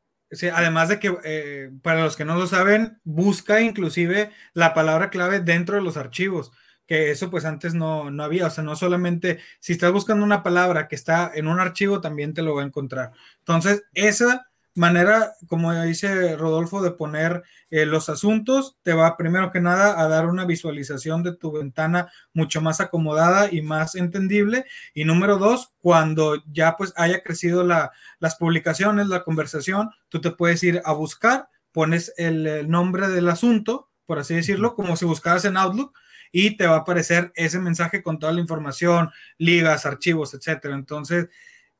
[0.52, 5.40] Además de que, eh, para los que no lo saben, busca inclusive la palabra clave
[5.40, 6.52] dentro de los archivos,
[6.86, 10.42] que eso pues antes no, no había, o sea, no solamente si estás buscando una
[10.42, 13.12] palabra que está en un archivo, también te lo va a encontrar.
[13.38, 14.49] Entonces, esa
[14.80, 20.08] manera, como dice Rodolfo, de poner eh, los asuntos, te va primero que nada a
[20.08, 24.64] dar una visualización de tu ventana mucho más acomodada y más entendible.
[24.94, 30.30] Y número dos, cuando ya pues haya crecido la, las publicaciones, la conversación, tú te
[30.30, 35.44] puedes ir a buscar, pones el, nombre del asunto, por así decirlo, como si buscaras
[35.44, 35.92] en Outlook
[36.32, 40.74] y te va a aparecer ese mensaje con toda la información, ligas, archivos, etcétera.
[40.74, 41.28] Entonces,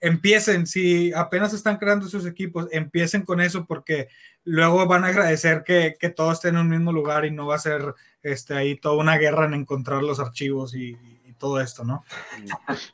[0.01, 4.09] empiecen, si apenas están creando sus equipos, empiecen con eso porque
[4.45, 7.57] luego van a agradecer que, que todo esté en un mismo lugar y no va
[7.57, 10.97] a ser este, ahí toda una guerra en encontrar los archivos y,
[11.39, 12.05] todo esto, ¿no?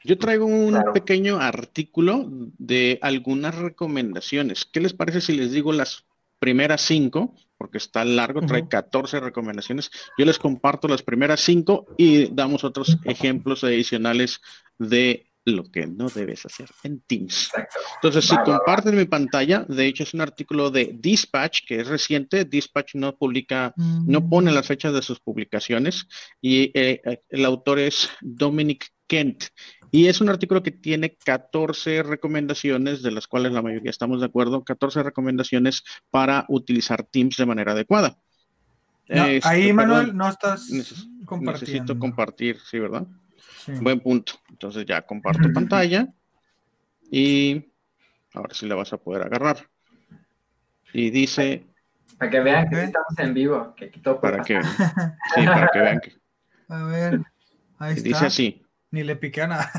[0.05, 4.65] Yo traigo un pequeño artículo de algunas recomendaciones.
[4.65, 6.05] ¿Qué les parece si les digo las
[6.39, 7.35] primeras cinco?
[7.59, 9.91] Porque está largo, trae 14 recomendaciones.
[10.17, 14.41] Yo les comparto las primeras cinco y damos otros ejemplos adicionales
[14.79, 17.51] de lo que no debes hacer en Teams.
[17.95, 22.45] Entonces, si comparten mi pantalla, de hecho es un artículo de Dispatch que es reciente.
[22.45, 26.09] Dispatch no publica, no pone las fechas de sus publicaciones
[26.41, 29.45] y eh, eh, el autor es Dominic Kent.
[29.93, 34.27] Y es un artículo que tiene 14 recomendaciones, de las cuales la mayoría estamos de
[34.27, 38.19] acuerdo, 14 recomendaciones para utilizar Teams de manera adecuada.
[39.09, 40.69] ahí, este, Manuel, no estás
[41.25, 41.53] compartiendo.
[41.53, 43.07] Necesito compartir, sí, ¿verdad?
[43.81, 44.35] Buen punto.
[44.51, 46.09] Entonces ya comparto pantalla
[47.11, 47.65] y
[48.35, 49.69] ahora sí la vas a poder agarrar.
[50.93, 51.65] Y dice...
[52.19, 54.63] Para que vean que estamos en vivo, que para que,
[55.35, 56.13] sí, para que vean que...
[56.69, 57.21] A ver,
[57.79, 58.09] ahí está.
[58.09, 58.67] Dice así.
[58.91, 59.71] Ni le piqué nada.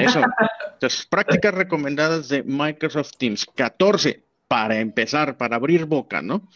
[0.00, 0.22] Eso.
[0.74, 3.46] Entonces, prácticas recomendadas de Microsoft Teams.
[3.56, 6.48] 14 para empezar, para abrir boca, ¿no?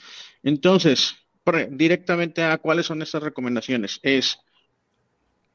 [0.42, 1.16] Entonces,
[1.70, 3.98] directamente a cuáles son estas recomendaciones.
[4.02, 4.38] Es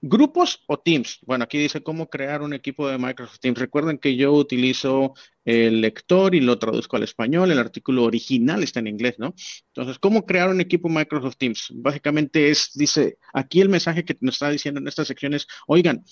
[0.01, 1.17] ¿Grupos o Teams?
[1.25, 3.57] Bueno, aquí dice cómo crear un equipo de Microsoft Teams.
[3.57, 7.49] Recuerden que yo utilizo el lector y lo traduzco al español.
[7.49, 9.33] El artículo original está en inglés, ¿no?
[9.69, 11.71] Entonces, ¿cómo crear un equipo Microsoft Teams?
[11.73, 16.03] Básicamente es, dice, aquí el mensaje que nos está diciendo en esta sección es, oigan,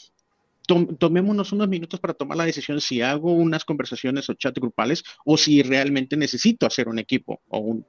[0.66, 5.38] tomémonos unos minutos para tomar la decisión si hago unas conversaciones o chat grupales o
[5.38, 7.86] si realmente necesito hacer un equipo o un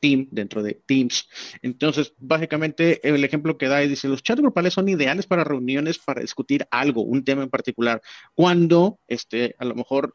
[0.00, 1.28] Team dentro de Teams.
[1.62, 5.98] Entonces, básicamente, el ejemplo que da es, dice, los chats grupales son ideales para reuniones
[5.98, 8.02] para discutir algo, un tema en particular,
[8.34, 10.14] cuando este, a lo mejor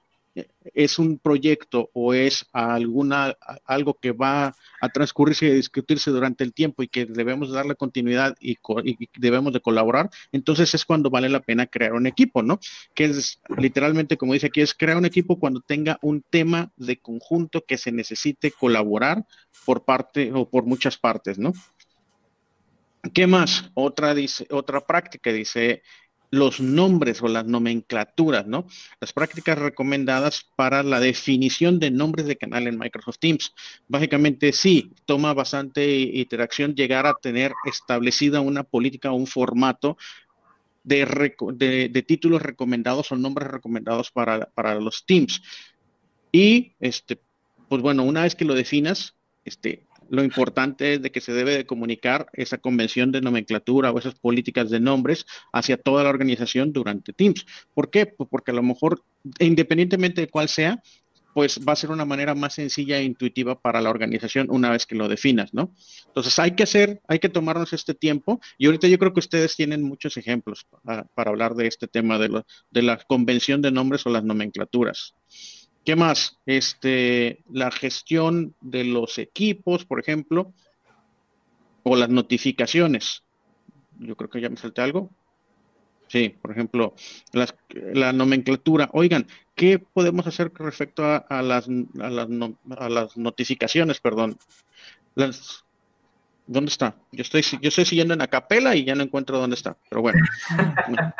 [0.73, 6.53] es un proyecto o es alguna algo que va a transcurrirse y discutirse durante el
[6.53, 8.57] tiempo y que debemos darle continuidad y,
[9.17, 12.59] debemos de colaborar, entonces es cuando vale la pena crear un equipo, ¿no?
[12.93, 16.97] Que es literalmente, como dice aquí, es crear un equipo cuando tenga un tema de
[16.97, 19.25] conjunto que se necesite colaborar
[19.65, 21.53] por parte o por muchas partes, ¿no?
[23.13, 23.69] ¿Qué más?
[23.73, 25.83] Otra, dice, otra práctica dice
[26.33, 28.65] los nombres o las nomenclaturas, ¿no?
[28.99, 33.53] Las prácticas recomendadas para la definición de nombres de canal en Microsoft Teams.
[33.87, 39.95] Básicamente, sí, toma bastante interacción llegar a tener establecida una política o un formato
[40.83, 45.39] de, títulos recomendados o nombres recomendados para, para los teams.
[46.31, 47.19] Y, este,
[47.69, 49.13] pues bueno, una vez que lo definas,
[49.45, 53.97] este, lo importante es de que se debe de comunicar esa convención de nomenclatura o
[53.97, 57.47] esas políticas de nombres hacia toda la organización durante Teams.
[57.73, 58.05] ¿Por qué?
[58.05, 59.03] Pues porque a lo mejor,
[59.39, 60.83] independientemente de cuál sea,
[61.33, 64.85] pues va a ser una manera más sencilla e intuitiva para la organización una vez
[64.85, 65.73] que lo definas, ¿no?
[66.05, 69.55] Entonces hay que hacer, hay que tomarnos este tiempo y ahorita yo creo que ustedes
[69.55, 74.11] tienen muchos ejemplos para, hablar de este tema de, de la convención de nombres o
[74.11, 75.15] las nomenclaturas.
[75.83, 76.39] ¿Qué más?
[76.45, 80.53] Este, la gestión de los equipos, por ejemplo,
[81.83, 83.23] o las notificaciones.
[83.99, 85.09] Yo creo que ya me salté algo.
[86.07, 86.93] Sí, por ejemplo,
[87.73, 88.89] la nomenclatura.
[88.93, 92.27] Oigan, ¿qué podemos hacer respecto a, las, a, las,
[92.77, 93.99] a las notificaciones?
[93.99, 94.37] Perdón.
[95.15, 95.65] Las,
[96.45, 96.95] ¿Dónde está?
[97.13, 99.77] Yo estoy, yo estoy siguiendo en la capela y ya no encuentro dónde está.
[99.89, 100.19] Pero bueno.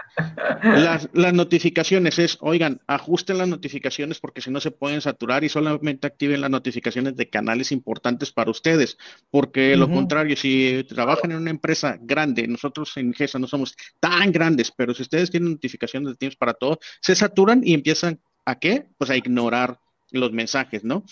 [0.64, 6.08] las, notificaciones es, oigan, ajusten las notificaciones porque si no se pueden saturar y solamente
[6.08, 8.98] activen las notificaciones de canales importantes para ustedes.
[9.32, 14.32] Porque lo contrario, si trabajan en una empresa grande, nosotros en GESA no somos tan
[14.32, 18.60] grandes, pero si ustedes tienen notificaciones de Teams para todo, se saturan y empiezan a
[18.60, 18.88] qué?
[18.98, 19.80] Pues a ignorar
[20.12, 21.06] los mensajes, ¿no?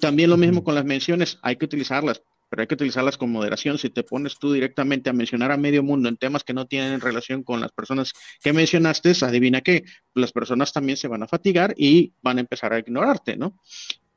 [0.00, 3.78] También lo mismo con las menciones, hay que utilizarlas pero hay que utilizarlas con moderación.
[3.78, 7.00] Si te pones tú directamente a mencionar a medio mundo en temas que no tienen
[7.00, 11.74] relación con las personas que mencionaste, adivina qué, las personas también se van a fatigar
[11.76, 13.58] y van a empezar a ignorarte, ¿no?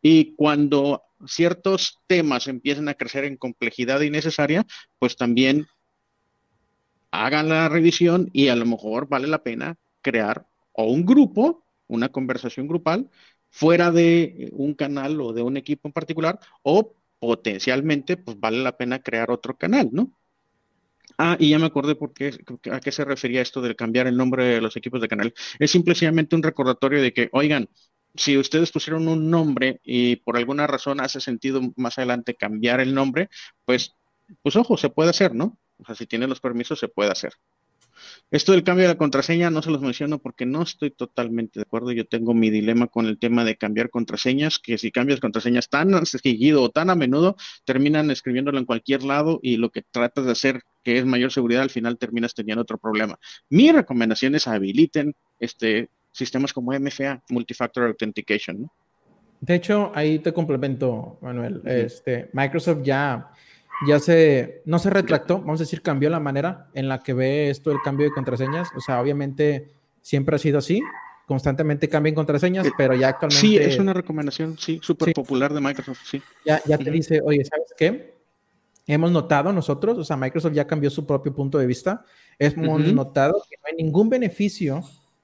[0.01, 4.65] Y cuando ciertos temas empiecen a crecer en complejidad innecesaria,
[4.97, 5.67] pues también
[7.11, 12.09] hagan la revisión y a lo mejor vale la pena crear o un grupo, una
[12.09, 13.09] conversación grupal,
[13.49, 18.77] fuera de un canal o de un equipo en particular, o potencialmente, pues vale la
[18.77, 20.11] pena crear otro canal, ¿no?
[21.17, 22.31] Ah, y ya me acordé por qué,
[22.71, 25.33] a qué se refería esto del cambiar el nombre de los equipos de canal.
[25.59, 27.67] Es simplemente un recordatorio de que, oigan,
[28.15, 32.93] si ustedes pusieron un nombre y por alguna razón hace sentido más adelante cambiar el
[32.93, 33.29] nombre,
[33.65, 33.95] pues,
[34.41, 35.57] pues ojo, se puede hacer, ¿no?
[35.77, 37.33] O sea, si tienen los permisos, se puede hacer.
[38.31, 41.63] Esto del cambio de la contraseña no se los menciono porque no estoy totalmente de
[41.63, 41.91] acuerdo.
[41.91, 46.05] Yo tengo mi dilema con el tema de cambiar contraseñas, que si cambias contraseñas tan
[46.05, 50.31] seguido o tan a menudo, terminan escribiéndolo en cualquier lado y lo que tratas de
[50.31, 53.17] hacer, que es mayor seguridad, al final terminas teniendo otro problema.
[53.49, 58.69] Mi recomendación es habiliten este, sistemas como MFA, Multifactor Authentication.
[59.41, 61.61] De hecho, ahí te complemento, Manuel.
[61.65, 63.31] este, Microsoft ya
[63.87, 67.49] ya se, no se retractó, vamos a decir, cambió la manera en la que ve
[67.49, 68.69] esto el cambio de contraseñas.
[68.75, 70.81] O sea, obviamente siempre ha sido así,
[71.25, 73.39] constantemente cambian contraseñas, eh, pero ya actualmente...
[73.39, 76.21] Sí, es una recomendación, sí, súper popular de Microsoft, sí.
[76.45, 78.15] Ya, ya te dice, oye, ¿sabes qué?
[78.87, 82.03] Hemos notado nosotros, o sea, Microsoft ya cambió su propio punto de vista,
[82.39, 84.81] hemos notado que no hay ningún beneficio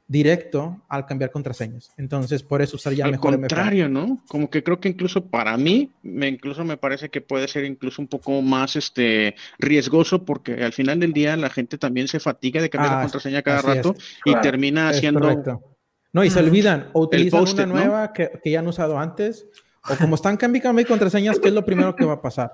[0.07, 1.91] directo al cambiar contraseñas.
[1.97, 4.23] Entonces, por eso usar ya al mejor contrario, ¿no?
[4.27, 8.01] Como que creo que incluso para mí, me, incluso me parece que puede ser incluso
[8.01, 12.61] un poco más este riesgoso porque al final del día la gente también se fatiga
[12.61, 15.71] de cambiar la ah, contraseña cada rato y termina haciendo...
[16.13, 19.47] No, y se olvidan o utilizan una nueva que, ya han usado antes
[19.89, 22.53] o como están cambiando contraseñas, ¿qué es lo primero que va a pasar?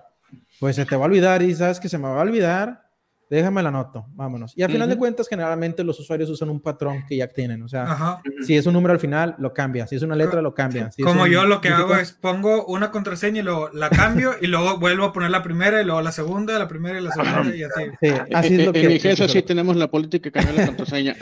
[0.59, 2.90] Pues se te va a olvidar y sabes que se me va a olvidar
[3.35, 4.53] déjame la noto, vámonos.
[4.57, 7.61] Y al final de cuentas, generalmente los usuarios usan un patrón que ya tienen.
[7.63, 9.87] O sea, si es un número al final, lo cambian.
[9.87, 10.89] Si es una letra, lo cambian.
[11.03, 14.77] Como yo lo que hago es pongo una contraseña y luego la cambio y luego
[14.79, 17.63] vuelvo a poner la primera y luego la segunda, la primera y la segunda y
[17.63, 17.83] así.
[18.01, 18.81] Sí, así es lo que...
[18.81, 21.15] En mi sí tenemos la política de cambiar la contraseña.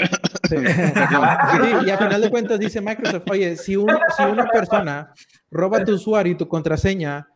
[0.50, 0.56] Sí.
[1.86, 5.14] y al final de cuentas dice Microsoft, oye, si, si una persona
[5.52, 7.28] roba tu usuario y tu contraseña,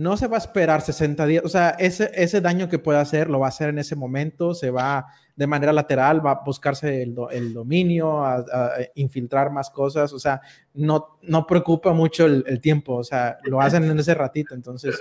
[0.00, 3.28] no se va a esperar 60 días, o sea, ese, ese daño que pueda hacer
[3.28, 5.04] lo va a hacer en ese momento, se va
[5.36, 8.42] de manera lateral, va a buscarse el, el dominio, a,
[8.94, 10.40] infiltrar más cosas, o sea,
[10.72, 14.98] no, no preocupa mucho el, tiempo, o sea, lo hacen en ese ratito, entonces,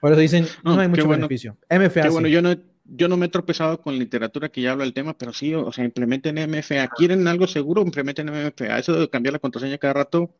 [0.00, 1.58] por eso dicen, no, hay mucho beneficio.
[1.68, 2.08] MFA.
[2.08, 5.18] bueno, yo no, yo no me he tropezado con literatura que ya habla del tema,
[5.18, 6.88] pero sí, o sea, implementen MFA.
[6.96, 7.82] ¿Quieren algo seguro?
[7.82, 8.78] Implementen MFA.
[8.78, 10.34] Eso de cambiar la contraseña cada rato.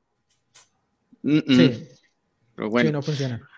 [1.23, 1.87] Sí.
[2.57, 2.89] Pero bueno.
[2.89, 3.49] Sí, no funciona.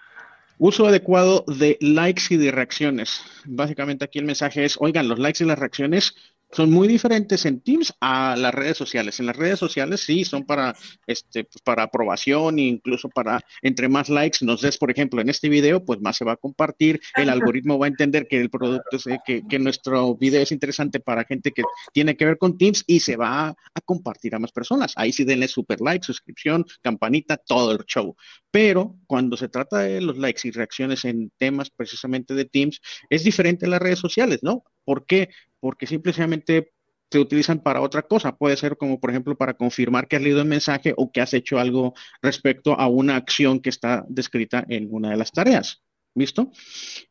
[0.65, 3.21] Uso adecuado de likes y de reacciones.
[3.47, 6.15] Básicamente aquí el mensaje es, oigan, los likes y las reacciones
[6.53, 9.19] son muy diferentes en Teams a las redes sociales.
[9.21, 10.77] En las redes sociales sí son para,
[11.07, 15.31] este, pues, para aprobación e incluso para, entre más likes nos des, por ejemplo, en
[15.31, 18.51] este video, pues más se va a compartir, el algoritmo va a entender que el
[18.51, 22.59] producto, es, que, que, nuestro video es interesante para gente que tiene que ver con
[22.59, 24.93] Teams y se va a, compartir a más personas.
[24.97, 28.15] Ahí sí denle super like, suscripción, campanita, todo el show.
[28.51, 32.81] Pero cuando se trata de los likes y reacciones en temas precisamente de Teams,
[33.11, 34.65] es diferente en las redes sociales, ¿no?
[34.85, 35.29] ¿Por qué?
[35.63, 36.73] porque simplemente
[37.09, 38.37] se utilizan para otra cosa.
[38.37, 41.33] Puede ser como, por ejemplo, para confirmar que has leído el mensaje o que has
[41.35, 45.85] hecho algo respecto a una acción que está descrita en una de las tareas.
[46.15, 46.51] ¿Listo?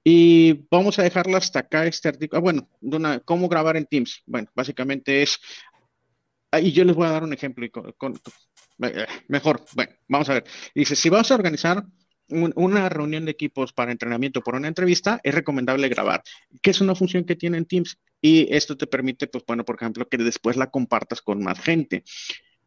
[0.03, 2.37] Y vamos a dejarlo hasta acá este artículo.
[2.37, 4.21] Ah, bueno, ¿cómo grabar en Teams?
[4.25, 5.39] Bueno, básicamente es,
[6.51, 7.65] ah, y yo les voy a dar un ejemplo.
[7.97, 8.19] Con,
[8.83, 10.43] eh, mejor, bueno, vamos a ver.
[10.75, 11.85] Dice, si vas a organizar
[12.29, 16.23] una reunión de equipos para entrenamiento por una entrevista, es recomendable grabar,
[16.61, 17.97] que es una función que tiene en Teams.
[18.21, 22.03] Y esto te permite, pues bueno, por ejemplo, que después la compartas con más gente.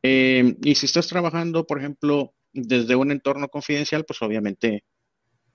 [0.03, 4.85] Eh, y si estás trabajando, por ejemplo, desde un entorno confidencial, pues obviamente,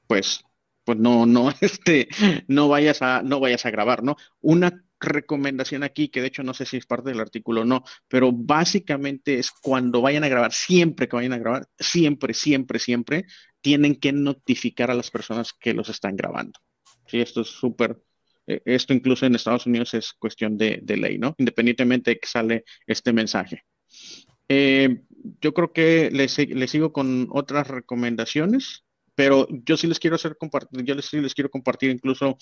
[0.08, 0.42] pues,
[0.84, 2.08] pues no, no, este,
[2.48, 4.16] no vayas a, no vayas a grabar, ¿no?
[4.42, 7.84] Una recomendación aquí, que de hecho no sé si es parte del artículo o no,
[8.08, 13.26] pero básicamente es cuando vayan a grabar, siempre que vayan a grabar, siempre, siempre, siempre,
[13.62, 16.60] tienen que notificar a las personas que los están grabando.
[17.08, 17.98] Sí, esto es súper,
[18.48, 21.36] eh, esto incluso en Estados Unidos es cuestión de, ley, ¿no?
[21.38, 23.64] Independientemente de que sale este mensaje.
[24.48, 25.02] Eh,
[25.42, 26.34] yo creo que les,
[26.72, 28.86] sigo con otras recomendaciones,
[29.16, 32.38] pero yo sí les quiero hacer compartir, yo les, sí les quiero compartir incluso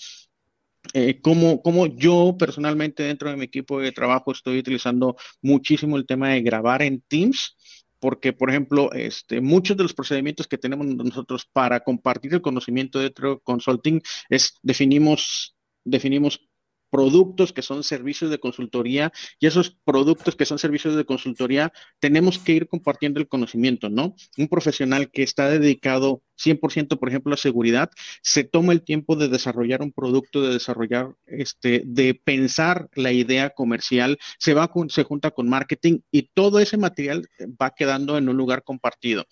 [0.94, 6.30] eh, cómo, yo personalmente dentro de mi equipo de trabajo estoy utilizando muchísimo el tema
[6.30, 7.56] de grabar en Teams,
[8.00, 13.00] porque, por ejemplo, este, muchos de los procedimientos que tenemos nosotros para compartir el conocimiento
[13.00, 16.47] dentro de consulting es definimos, definimos
[16.90, 22.38] productos que son servicios de consultoría y esos productos que son servicios de consultoría tenemos
[22.38, 24.14] que ir compartiendo el conocimiento, ¿no?
[24.36, 27.90] Un profesional que está dedicado 100%, por ejemplo, a seguridad,
[28.22, 33.50] se toma el tiempo de desarrollar un producto, de desarrollar, este, de pensar la idea
[33.50, 37.28] comercial, se va con, se junta con marketing y todo ese material
[37.60, 39.26] va quedando en un lugar compartido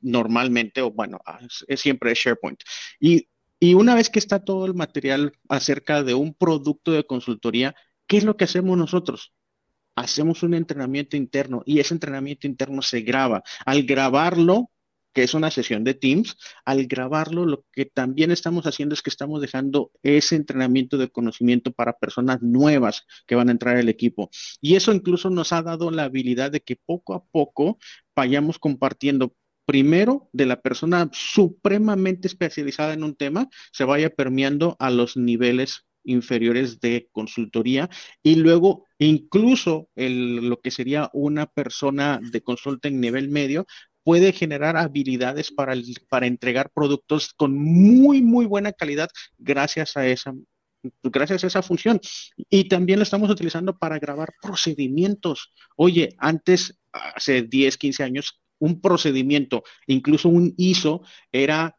[0.00, 1.20] normalmente, o bueno,
[1.66, 2.60] es, siempre SharePoint.
[3.00, 3.28] Y
[3.60, 7.74] y una vez que está todo el material acerca de un producto de consultoría,
[8.06, 9.32] ¿qué es lo que hacemos nosotros?
[9.96, 13.42] Hacemos un entrenamiento interno y ese entrenamiento interno se graba.
[13.66, 14.70] Al grabarlo,
[15.12, 19.10] que es una sesión de Teams, al grabarlo, lo que también estamos haciendo es que
[19.10, 24.30] estamos dejando ese entrenamiento de conocimiento para personas nuevas que van a entrar al equipo.
[24.60, 27.78] Y eso incluso nos ha dado la habilidad de que poco a poco
[28.14, 29.34] vayamos compartiendo
[29.68, 35.84] primero de la persona supremamente especializada en un tema se vaya permeando a los niveles
[36.04, 37.90] inferiores de consultoría
[38.22, 43.66] y luego incluso lo que sería una persona de consulta en nivel medio
[44.02, 45.74] puede generar habilidades para,
[46.08, 50.32] para entregar productos con muy, muy buena calidad gracias a esa
[51.02, 52.00] gracias a esa función.
[52.48, 55.52] Y también lo estamos utilizando para grabar procedimientos.
[55.76, 61.02] Oye, antes, hace 10, 15 años, un procedimiento, incluso un ISO,
[61.32, 61.76] era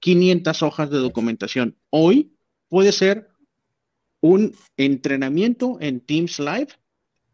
[0.00, 1.76] 500 hojas de documentación.
[1.90, 2.32] Hoy
[2.68, 3.28] puede ser
[4.20, 6.68] un entrenamiento en Teams Live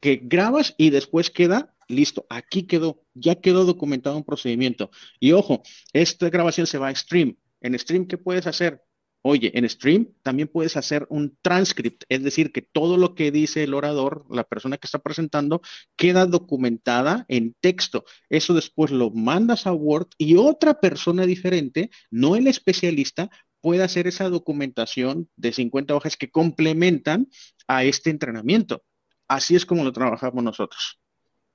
[0.00, 2.26] que grabas y después queda listo.
[2.28, 4.90] Aquí quedó, ya quedó documentado un procedimiento.
[5.20, 5.62] Y ojo,
[5.92, 7.36] esta grabación se va a stream.
[7.60, 8.82] En stream, ¿qué puedes hacer?
[9.24, 13.62] Oye, en stream también puedes hacer un transcript, es decir, que todo lo que dice
[13.62, 15.62] el orador, la persona que está presentando,
[15.96, 18.04] queda documentada en texto.
[18.28, 24.08] Eso después lo mandas a Word y otra persona diferente, no el especialista, puede hacer
[24.08, 27.28] esa documentación de 50 hojas que complementan
[27.68, 28.82] a este entrenamiento.
[29.28, 31.00] Así es como lo trabajamos nosotros.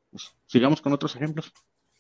[0.10, 1.52] Pues, sigamos con otros ejemplos.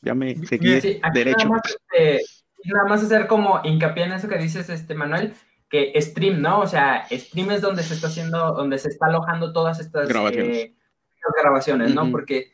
[0.01, 0.80] Ya me seguí
[1.13, 1.49] derecho.
[1.49, 2.22] Nada más, este,
[2.63, 5.34] nada más hacer como hincapié en eso que dices, este Manuel
[5.70, 6.59] que stream, ¿no?
[6.61, 11.91] O sea, stream es donde se está haciendo, donde se está alojando todas estas grabaciones,
[11.91, 12.09] eh, ¿no?
[12.11, 12.53] Porque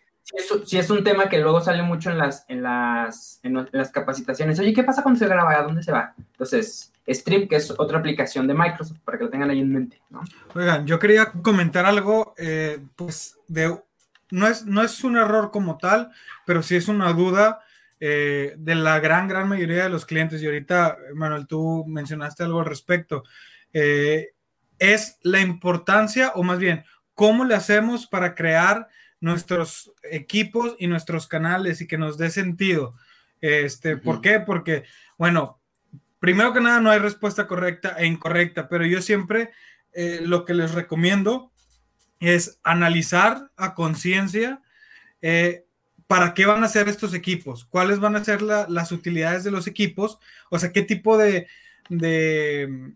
[0.65, 4.57] si es, un tema que luego sale mucho en las, en las, en las capacitaciones.
[4.59, 5.51] Oye, ¿qué pasa cuando se graba?
[5.53, 6.15] ¿A dónde se va?
[6.17, 10.01] Entonces, Stream, que es otra aplicación de Microsoft, para que lo tengan ahí en mente,
[10.09, 10.21] ¿no?
[10.55, 13.77] Oigan, yo quería comentar algo, eh, pues, de,
[14.31, 16.11] no es, no es un error como tal,
[16.45, 17.59] pero sí es una duda
[18.05, 22.59] eh, de la gran, gran mayoría de los clientes, y ahorita, Manuel, tú mencionaste algo
[22.59, 23.23] al respecto,
[23.71, 24.33] eh,
[24.77, 26.83] es la importancia, o más bien,
[27.13, 28.89] cómo le hacemos para crear
[29.21, 32.93] nuestros equipos y nuestros canales y que nos dé sentido.
[33.39, 34.41] Este, ¿Por qué?
[34.41, 34.83] Porque,
[35.17, 35.61] bueno,
[36.19, 39.51] primero que nada no hay respuesta correcta e incorrecta, pero yo siempre
[39.93, 41.53] eh, lo que les recomiendo
[42.19, 44.61] es analizar a conciencia
[46.07, 47.65] ¿para qué van a ser estos equipos?
[47.65, 50.19] ¿Cuáles van a ser las utilidades de los equipos?
[50.49, 51.47] O sea, ¿qué tipo de,
[51.89, 52.93] de,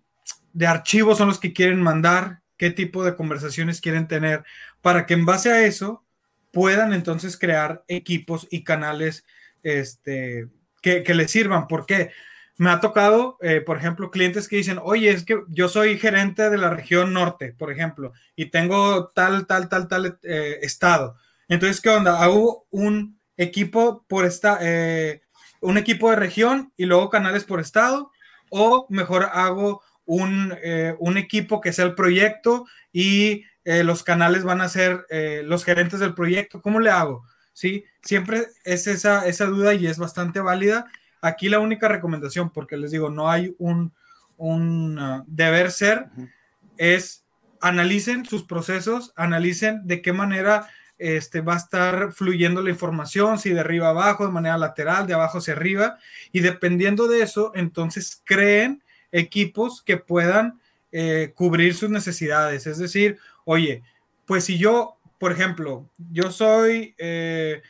[0.65, 2.41] archivos son los que quieren mandar?
[2.57, 4.43] ¿Qué tipo de conversaciones quieren tener?
[4.81, 6.03] Para que en base a eso
[6.51, 9.25] puedan entonces crear equipos y canales
[9.63, 10.47] este,
[10.81, 11.67] que, les sirvan.
[11.67, 12.11] ¿Por qué?
[12.57, 16.49] Me ha tocado, eh, por ejemplo, clientes que dicen, oye, es que yo soy gerente
[16.49, 21.81] de la región norte, por ejemplo, y tengo tal, tal, tal, tal eh, estado entonces,
[21.81, 22.21] ¿qué onda?
[22.21, 25.21] Hago un equipo por esta, eh,
[25.61, 28.11] un equipo de región y luego canales por estado
[28.49, 34.43] o mejor hago un, eh, un equipo que sea el proyecto y eh, los canales
[34.43, 35.05] van a ser
[35.43, 36.61] los gerentes del proyecto.
[36.61, 37.25] ¿Cómo le hago?
[37.53, 37.85] ¿Sí?
[38.01, 40.85] Siempre es esa, esa duda y es bastante válida.
[41.21, 43.93] Aquí la única recomendación, porque les digo, no hay un,
[44.37, 46.07] un uh, deber ser,
[46.77, 47.25] es
[47.59, 53.51] analicen sus procesos, analicen de qué manera este, va a estar fluyendo la información, si
[53.51, 55.97] de arriba abajo, de manera lateral, de abajo hacia arriba,
[56.31, 60.59] y dependiendo de eso, entonces creen equipos que puedan
[60.91, 62.67] eh, cubrir sus necesidades.
[62.67, 63.83] Es decir, oye,
[64.25, 67.61] pues si yo, por ejemplo, yo soy eh,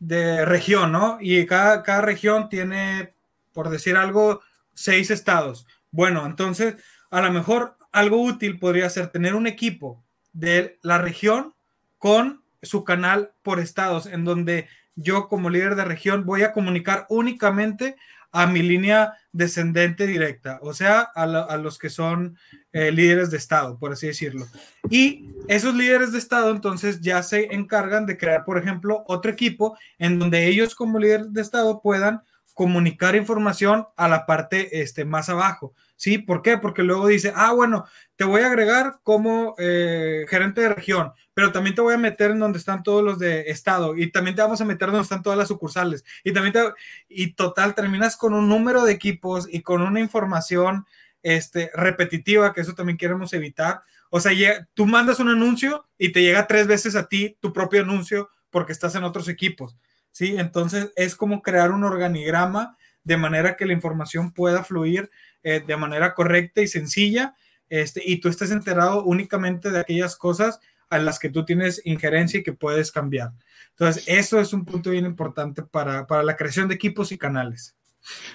[0.00, 1.18] de región, ¿no?
[1.20, 3.12] Y cada, cada región tiene,
[3.52, 4.40] por decir algo,
[4.74, 5.66] seis estados.
[5.90, 6.76] Bueno, entonces,
[7.10, 10.02] a lo mejor algo útil podría ser tener un equipo
[10.32, 11.54] de la región
[11.98, 17.06] con su canal por estados, en donde yo como líder de región voy a comunicar
[17.08, 17.96] únicamente
[18.30, 22.36] a mi línea descendente directa, o sea, a, los que son
[22.72, 24.46] eh, líderes de Estado, por así decirlo.
[24.90, 29.78] Y esos líderes de Estado entonces ya se encargan de crear, por ejemplo, otro equipo
[29.98, 32.22] en donde ellos como líderes de Estado puedan
[32.58, 35.74] comunicar información a la parte este, más abajo.
[35.94, 36.18] ¿Sí?
[36.18, 36.58] ¿Por qué?
[36.58, 37.84] Porque luego dice, ah, bueno,
[38.16, 42.32] te voy a agregar como eh, gerente de región, pero también te voy a meter
[42.32, 45.22] en donde están todos los de estado y también te vamos a meter donde están
[45.22, 46.60] todas las sucursales y también te,
[47.08, 50.84] y total terminas con un número de equipos y con una información
[51.22, 53.82] este, repetitiva, que eso también queremos evitar.
[54.10, 54.32] O sea,
[54.74, 58.72] tú mandas un anuncio y te llega tres veces a ti tu propio anuncio porque
[58.72, 59.76] estás en otros equipos.
[60.18, 60.34] ¿Sí?
[60.36, 65.10] Entonces es como crear un organigrama de manera que la información pueda fluir
[65.44, 67.36] eh, de manera correcta y sencilla,
[67.68, 70.58] este, y tú estés enterado únicamente de aquellas cosas
[70.90, 73.30] a las que tú tienes injerencia y que puedes cambiar.
[73.70, 77.76] Entonces, eso es un punto bien importante para, para la creación de equipos y canales.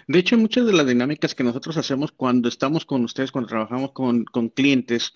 [0.08, 3.92] De hecho, muchas de las dinámicas que nosotros hacemos cuando estamos con ustedes, cuando trabajamos
[3.92, 5.12] con, con clientes,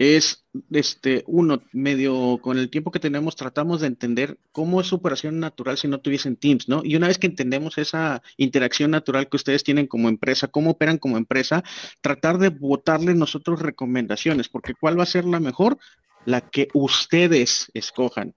[0.00, 4.94] es, este, uno, medio con el tiempo que tenemos, tratamos de entender cómo es su
[4.94, 6.80] operación natural si no tuviesen Teams, ¿no?
[6.82, 10.96] Y una vez que entendemos esa interacción natural que ustedes tienen como empresa, cómo operan
[10.96, 11.62] como empresa,
[12.00, 15.76] tratar de votarle nosotros recomendaciones, porque ¿cuál va a ser la mejor?
[16.24, 18.34] La que ustedes escojan,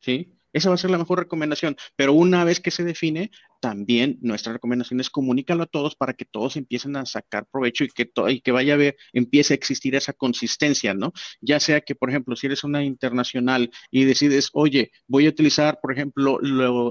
[0.00, 0.37] ¿sí?
[0.52, 3.30] Esa va a ser la mejor recomendación, pero una vez que se define,
[3.60, 7.88] también nuestra recomendación es comunícalo a todos para que todos empiecen a sacar provecho y
[7.88, 11.12] que, y que vaya a ver, empiece a existir esa consistencia, ¿no?
[11.40, 15.80] Ya sea que, por ejemplo, si eres una internacional y decides, oye, voy a utilizar,
[15.80, 16.40] por ejemplo,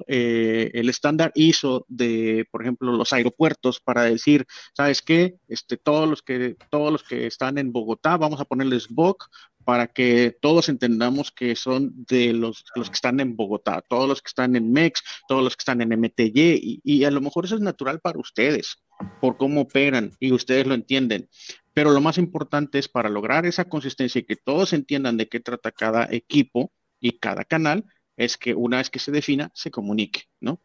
[0.07, 5.35] eh, el estándar ISO de, por ejemplo, los aeropuertos para decir, ¿sabes qué?
[5.47, 9.29] Este, todos los que, todos los que están en Bogotá, vamos a ponerles BOC
[9.67, 14.21] para que todos entendamos que son de los, los, que están en Bogotá, todos los
[14.21, 17.55] que están en MEX, todos los que están en MTY, y, a lo mejor eso
[17.55, 18.81] es natural para ustedes,
[19.19, 21.27] por cómo operan, y ustedes lo entienden.
[21.73, 25.41] Pero lo más importante es para lograr esa consistencia y que todos entiendan de qué
[25.41, 27.83] trata cada equipo y cada canal,
[28.15, 30.61] es que una vez que se defina, se comunique, ¿no?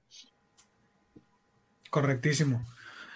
[1.90, 2.64] Correctísimo.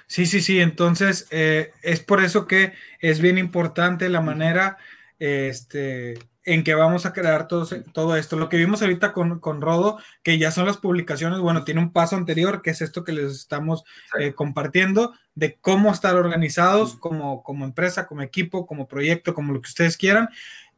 [0.08, 0.58] Sí, sí, sí.
[0.58, 4.78] Entonces, eh, es por eso que es bien importante la manera
[5.18, 8.36] este, en que vamos a crear todo, todo esto.
[8.36, 11.92] Lo que vimos ahorita con, con, Rodo, que ya son las publicaciones, bueno, tiene un
[11.92, 13.84] paso anterior, que es esto que les estamos
[14.18, 19.60] eh, compartiendo, de cómo estar organizados como, como empresa, como equipo, como proyecto, como lo
[19.60, 20.28] que ustedes quieran,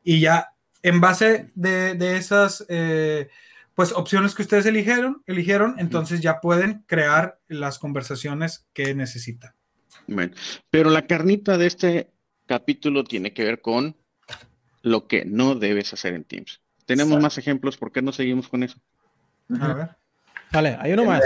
[0.02, 2.64] y ya en base de, de esas...
[2.68, 3.28] Eh,
[3.74, 9.54] pues opciones que ustedes eligieron, eligieron, entonces ya pueden crear las conversaciones que necesitan.
[10.08, 10.34] Bueno,
[10.68, 12.10] pero la carnita de este
[12.46, 13.96] capítulo tiene que ver con
[14.82, 16.60] lo que no debes hacer en Teams.
[16.86, 18.78] Tenemos más ejemplos, ¿por qué no seguimos con eso?
[19.60, 19.88] A ver.
[20.52, 21.22] Vale, hay uno más.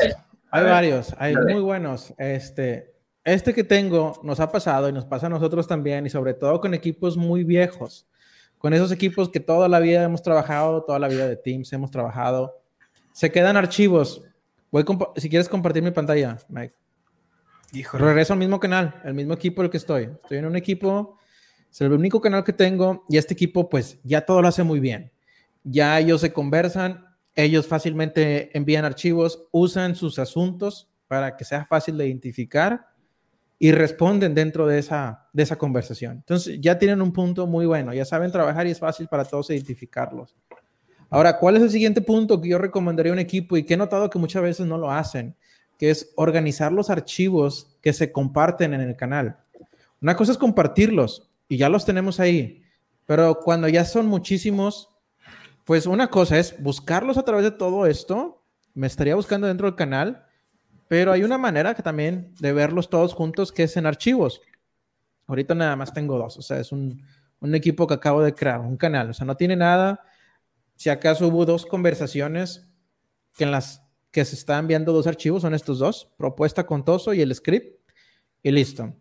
[0.51, 2.13] Hay varios, hay muy buenos.
[2.19, 2.95] Este,
[3.25, 6.61] este que tengo nos ha pasado y nos pasa a nosotros también, y sobre todo
[6.61, 8.07] con equipos muy viejos,
[8.59, 11.91] con esos equipos que toda la vida hemos trabajado, toda la vida de Teams hemos
[11.91, 12.61] trabajado.
[13.13, 14.23] Se quedan archivos.
[14.71, 14.85] Voy
[15.17, 16.75] si quieres compartir mi pantalla, Mike.
[17.73, 18.05] Híjole.
[18.05, 20.11] Regreso al mismo canal, el mismo equipo el que estoy.
[20.23, 21.19] Estoy en un equipo
[21.73, 24.79] es el único canal que tengo y este equipo pues ya todo lo hace muy
[24.79, 25.11] bien.
[25.65, 31.97] Ya ellos se conversan, ellos fácilmente envían archivos, usan sus asuntos para que sea fácil
[31.97, 32.89] de identificar
[33.59, 36.17] y responden dentro de esa, de esa conversación.
[36.19, 39.49] Entonces ya tienen un punto muy bueno, ya saben trabajar y es fácil para todos
[39.49, 40.37] identificarlos.
[41.09, 43.77] Ahora, ¿cuál es el siguiente punto que yo recomendaría a un equipo y que he
[43.79, 45.37] notado que muchas veces no lo hacen?
[45.79, 49.39] Que es organizar los archivos que se comparten en el canal.
[50.03, 52.65] Una cosa es compartirlos, y ya los tenemos ahí.
[53.05, 54.89] Pero cuando ya son muchísimos,
[55.65, 58.43] pues una cosa es buscarlos a través de todo esto.
[58.73, 60.25] Me estaría buscando dentro del canal,
[60.89, 64.41] pero hay una manera que también de verlos todos juntos que es en archivos.
[65.27, 67.03] Ahorita nada más tengo dos, o sea, es un,
[67.41, 70.01] un equipo que acabo de crear, un canal, o sea, no tiene nada.
[70.77, 72.67] Si acaso hubo dos conversaciones
[73.37, 77.13] que en las que se están enviando dos archivos, son estos dos, propuesta con Toso
[77.13, 77.79] y el script,
[78.43, 78.95] y listo.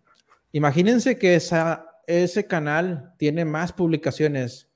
[0.51, 4.69] Imagínense que esa, ese canal tiene más publicaciones,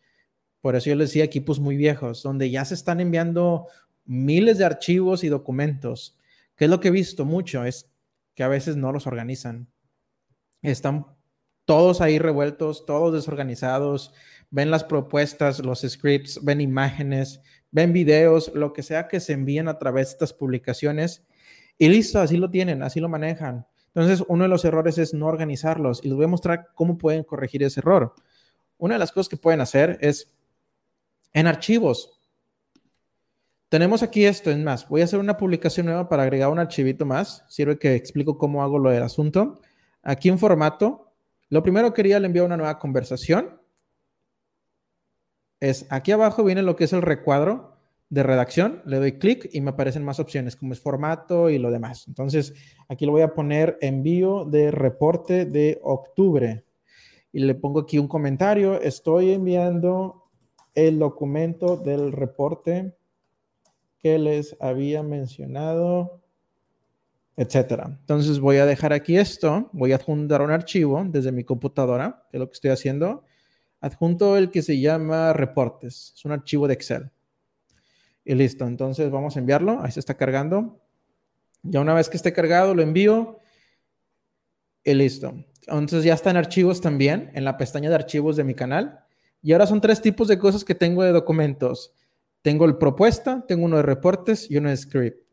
[0.61, 3.67] por eso yo les decía equipos muy viejos, donde ya se están enviando
[4.05, 6.17] miles de archivos y documentos.
[6.55, 7.65] ¿Qué es lo que he visto mucho?
[7.65, 7.91] Es
[8.33, 9.67] que a veces no los organizan.
[10.61, 11.05] Están
[11.65, 14.13] todos ahí revueltos, todos desorganizados,
[14.49, 19.67] ven las propuestas, los scripts, ven imágenes, ven videos, lo que sea que se envíen
[19.67, 21.25] a través de estas publicaciones
[21.77, 23.67] y listo, así lo tienen, así lo manejan.
[23.95, 27.23] Entonces, uno de los errores es no organizarlos y les voy a mostrar cómo pueden
[27.23, 28.13] corregir ese error.
[28.77, 30.35] Una de las cosas que pueden hacer es
[31.31, 32.19] en archivos.
[33.69, 37.05] Tenemos aquí esto, es más, voy a hacer una publicación nueva para agregar un archivito
[37.05, 37.45] más.
[37.47, 39.61] Sirve que explico cómo hago lo del asunto.
[40.03, 41.13] Aquí en formato,
[41.49, 43.61] lo primero quería le enviar una nueva conversación.
[45.61, 47.74] Es aquí abajo viene lo que es el recuadro
[48.09, 48.81] de redacción.
[48.85, 52.07] Le doy clic y me aparecen más opciones como es formato y lo demás.
[52.07, 52.53] Entonces,
[52.87, 56.63] aquí lo voy a poner envío de reporte de octubre.
[57.31, 58.79] Y le pongo aquí un comentario.
[58.81, 60.23] Estoy enviando
[60.73, 62.95] el documento del reporte
[63.99, 66.25] que les había mencionado
[67.37, 67.97] etcétera.
[67.99, 72.37] Entonces voy a dejar aquí esto, voy a adjuntar un archivo desde mi computadora, que
[72.37, 73.23] es lo que estoy haciendo.
[73.81, 77.11] Adjunto el que se llama reportes, es un archivo de Excel.
[78.25, 80.81] Y listo, entonces vamos a enviarlo, ahí se está cargando.
[81.61, 83.39] Ya una vez que esté cargado, lo envío
[84.83, 85.33] y listo.
[85.67, 88.99] Entonces ya está en archivos también, en la pestaña de archivos de mi canal.
[89.41, 91.93] Y ahora son tres tipos de cosas que tengo de documentos.
[92.41, 95.23] Tengo el propuesta, tengo uno de reportes y uno de script.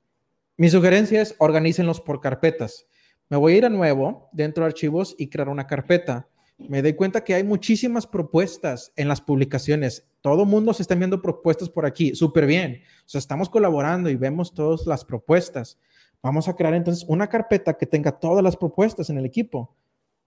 [0.59, 2.87] Mi sugerencia es organícenlos por carpetas.
[3.29, 6.29] Me voy a ir a nuevo dentro de archivos y crear una carpeta.
[6.59, 10.07] Me doy cuenta que hay muchísimas propuestas en las publicaciones.
[10.23, 12.15] Todo mundo se está enviando propuestas por aquí.
[12.15, 12.83] Súper bien.
[13.01, 15.79] O sea, estamos colaborando y vemos todas las propuestas.
[16.23, 19.77] Vamos a crear entonces una carpeta que tenga todas las propuestas en el equipo.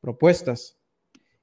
[0.01, 0.77] Propuestas.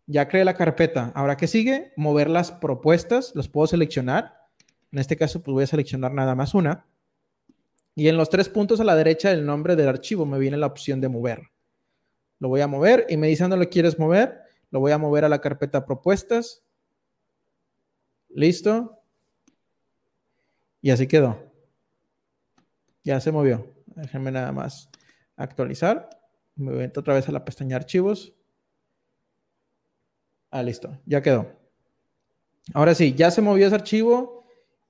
[0.07, 1.11] Ya creé la carpeta.
[1.15, 1.95] Ahora, ¿qué sigue?
[1.97, 3.33] Mover las propuestas.
[3.35, 4.35] Los puedo seleccionar.
[4.93, 6.87] En este caso, pues voy a seleccionar nada más una.
[7.95, 10.67] Y en los tres puntos a la derecha del nombre del archivo me viene la
[10.67, 11.51] opción de mover.
[12.39, 14.41] Lo voy a mover y me dice dónde lo quieres mover.
[14.71, 16.63] Lo voy a mover a la carpeta propuestas.
[18.35, 18.99] Listo.
[20.81, 21.39] Y así quedó.
[23.05, 23.67] Ya se movió.
[23.87, 24.89] Déjenme nada más
[25.37, 26.09] actualizar.
[26.55, 28.35] Me voy otra vez a la pestaña archivos.
[30.51, 30.99] Ah, listo.
[31.07, 31.47] Ya quedó.
[32.75, 34.43] Ahora sí, ya se movió ese archivo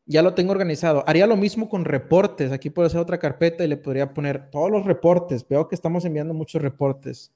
[0.06, 1.04] ya lo tengo organizado.
[1.06, 2.52] Haría lo mismo con reportes.
[2.52, 5.46] Aquí puedo hacer otra carpeta y le podría poner todos los reportes.
[5.46, 7.32] Veo que estamos enviando muchos reportes.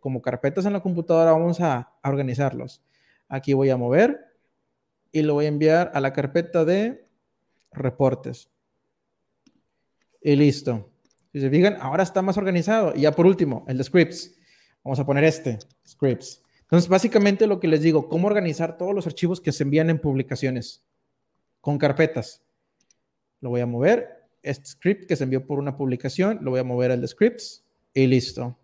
[0.00, 2.82] Como carpetas en la computadora vamos a, organizarlos.
[3.28, 4.31] Aquí voy a mover
[5.12, 7.06] y lo voy a enviar a la carpeta de
[7.72, 8.48] reportes.
[10.22, 10.90] Y listo.
[11.32, 12.92] Si se fijan, ahora está más organizado.
[12.94, 14.34] Y ya por último, el de scripts.
[14.82, 16.42] Vamos a poner este, scripts.
[16.62, 19.98] Entonces, básicamente lo que les digo, cómo organizar todos los archivos que se envían en
[19.98, 20.84] publicaciones
[21.60, 22.42] con carpetas.
[23.40, 24.22] Lo voy a mover.
[24.42, 27.64] Este script que se envió por una publicación, lo voy a mover al de scripts
[27.94, 28.58] y listo.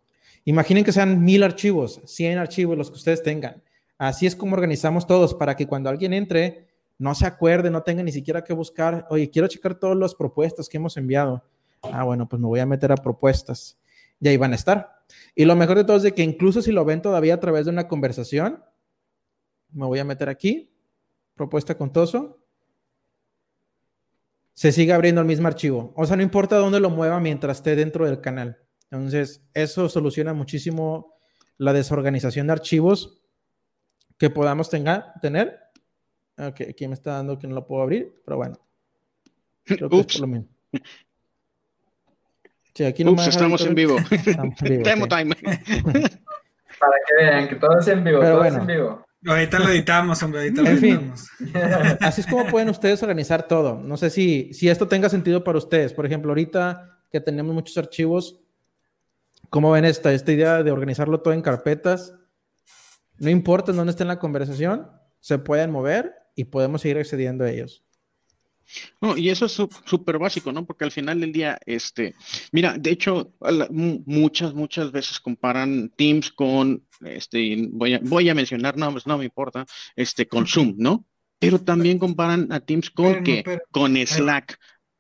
[0.45, 3.63] Imaginen que sean mil archivos, 100 archivos los que ustedes tengan.
[3.99, 6.69] Así es como organizamos todos para que cuando alguien entre
[6.99, 10.69] no se acuerde, no tenga ni siquiera que buscar, oye, quiero checar todas las propuestas
[10.69, 11.45] que hemos enviado.
[11.83, 13.79] Ah, bueno, pues me voy a meter a propuestas.
[14.21, 14.99] Y ahí van a estar.
[15.35, 17.67] Y lo mejor de todo es de que incluso si lo ven todavía a través
[17.67, 18.65] de una conversación,
[19.71, 20.71] me voy a meter aquí,
[21.35, 22.41] propuesta con Toso,
[24.55, 25.93] se sigue abriendo el mismo archivo.
[25.97, 28.59] O sea, no importa dónde lo mueva mientras esté dentro del canal.
[28.91, 31.15] Entonces, eso soluciona muchísimo
[31.59, 33.23] la desorganización de archivos
[34.19, 35.61] que podamos tener.
[36.37, 38.59] Ok, aquí me está dando que no lo puedo abrir, pero bueno.
[39.65, 40.49] Creo que es por lo mismo.
[42.75, 43.97] Sí, aquí no Ups, estamos en vivo.
[44.11, 45.35] Estamos en vivo time.
[46.79, 49.05] Para que vean que todo es en vivo, todo es en vivo.
[49.27, 51.29] Ahorita lo editamos, hombre, ahorita lo editamos.
[52.01, 53.81] así es como pueden ustedes organizar todo.
[53.81, 55.93] No sé si, si esto tenga sentido para ustedes.
[55.93, 58.39] Por ejemplo, ahorita que tenemos muchos archivos,
[59.51, 62.15] ¿cómo ven esta, esta idea de organizarlo todo en carpetas?
[63.19, 64.89] No importa en dónde esté en la conversación,
[65.21, 67.85] se pueden mover y podemos seguir accediendo a ellos.
[69.01, 70.67] No, y eso es súper básico, ¿no?
[70.67, 72.15] Porque al final del día, este,
[72.53, 73.33] mira, de hecho,
[74.05, 79.25] muchas, muchas veces comparan Teams con, este, voy a, voy a mencionar nombres, no me
[79.25, 79.65] importa,
[79.97, 81.07] este, con Zoom, ¿no?
[81.39, 83.43] Pero también comparan a Teams con qué?
[83.71, 84.59] Con Slack.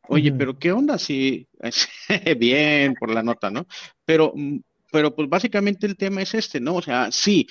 [0.09, 1.47] Oye, pero ¿qué onda si,
[2.39, 3.67] bien por la nota, ¿no?
[4.07, 4.33] Pero
[4.91, 6.77] pero pues básicamente el tema es este, ¿no?
[6.77, 7.47] O sea, sí,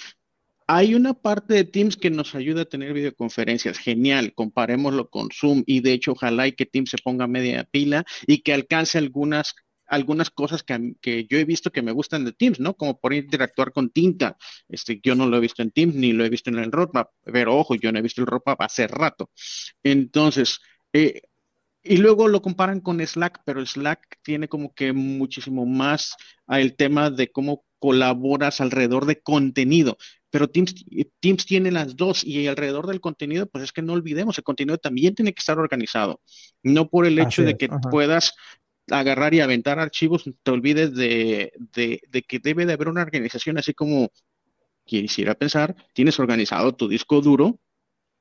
[0.68, 3.78] hay una parte de Teams que nos ayuda a tener videoconferencias.
[3.78, 8.06] Genial, comparémoslo con Zoom y de hecho ojalá y que Teams se ponga media pila
[8.28, 9.56] y que alcance algunas
[9.90, 12.76] algunas cosas que, yo he visto que me gustan de Teams, ¿no?
[12.76, 14.36] Como por interactuar con tinta.
[14.68, 17.10] Este, yo no lo he visto en Teams ni lo he visto en el roadmap,
[17.24, 19.32] pero ojo, yo no he visto el roadmap hace rato.
[19.84, 20.60] Entonces,
[20.92, 21.22] eh,
[21.84, 26.18] y luego lo comparan con Slack, pero Slack tiene como que muchísimo más
[26.50, 29.98] el tema de cómo colaboras alrededor de contenido.
[30.30, 30.86] Pero Teams,
[31.20, 34.78] Teams tiene las dos y alrededor del contenido, pues es que no olvidemos, el contenido
[34.78, 36.22] también tiene que estar organizado.
[36.64, 38.34] No por el hecho de que puedas
[38.90, 43.74] agarrar y aventar archivos, te olvides de, de, que debe de haber una organización, así
[43.74, 44.12] como
[44.86, 47.60] quisiera pensar, tienes organizado tu disco duro,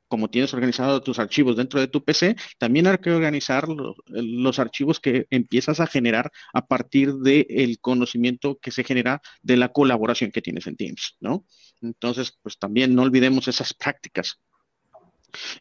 [0.08, 5.00] como tienes organizado tus archivos dentro de tu PC, también hay que organizar los, archivos
[5.00, 10.42] que empiezas a generar a partir del conocimiento que se genera de la colaboración que
[10.42, 11.44] tienes en Teams, ¿no?
[11.82, 14.40] Entonces, pues también no olvidemos esas prácticas.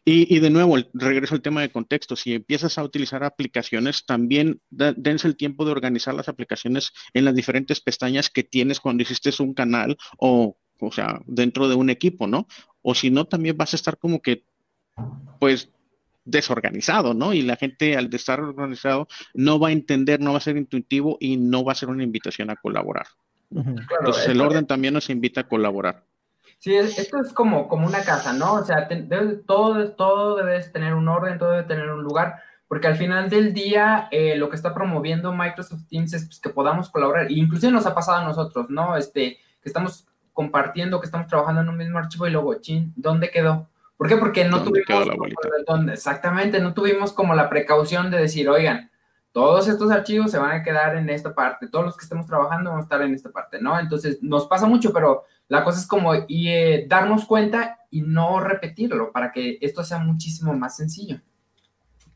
[0.04, 2.16] Y, de nuevo, regreso al tema de contexto.
[2.16, 7.34] Si empiezas a utilizar aplicaciones, también dense el tiempo de organizar las aplicaciones en las
[7.34, 12.26] diferentes pestañas que tienes cuando hiciste un canal o, o sea, dentro de un equipo,
[12.26, 12.46] ¿no?
[12.88, 14.44] o si no, también vas a estar como que,
[15.40, 15.70] pues,
[16.24, 17.32] desorganizado, ¿no?
[17.32, 21.16] Y la gente al estar organizado no va a entender, no va a ser intuitivo
[21.18, 23.08] y no va a ser una invitación a colaborar.
[23.50, 26.04] Entonces el orden también nos invita a colaborar.
[26.58, 28.54] Sí, esto es como, como una casa, ¿no?
[28.54, 28.88] O sea,
[29.46, 32.36] todo, todo debe tener un orden, todo debe tener un lugar,
[32.68, 36.50] porque al final del día eh, lo que está promoviendo Microsoft Teams es pues, que
[36.50, 38.96] podamos colaborar, e inclusive nos ha pasado a nosotros, ¿no?
[38.96, 40.06] Este, que estamos
[40.36, 43.70] compartiendo, que estamos trabajando en un mismo archivo y luego, chin, ¿dónde quedó?
[43.96, 44.18] ¿Por qué?
[44.18, 45.08] Porque no tuvimos,
[45.90, 48.90] exactamente, no tuvimos como la precaución de decir, oigan,
[49.32, 52.68] todos estos archivos se van a quedar en esta parte, todos los que estemos trabajando
[52.68, 53.80] van a estar en esta parte, ¿no?
[53.80, 58.38] Entonces, nos pasa mucho, pero la cosa es como y, eh, darnos cuenta y no
[58.38, 61.18] repetirlo para que esto sea muchísimo más sencillo.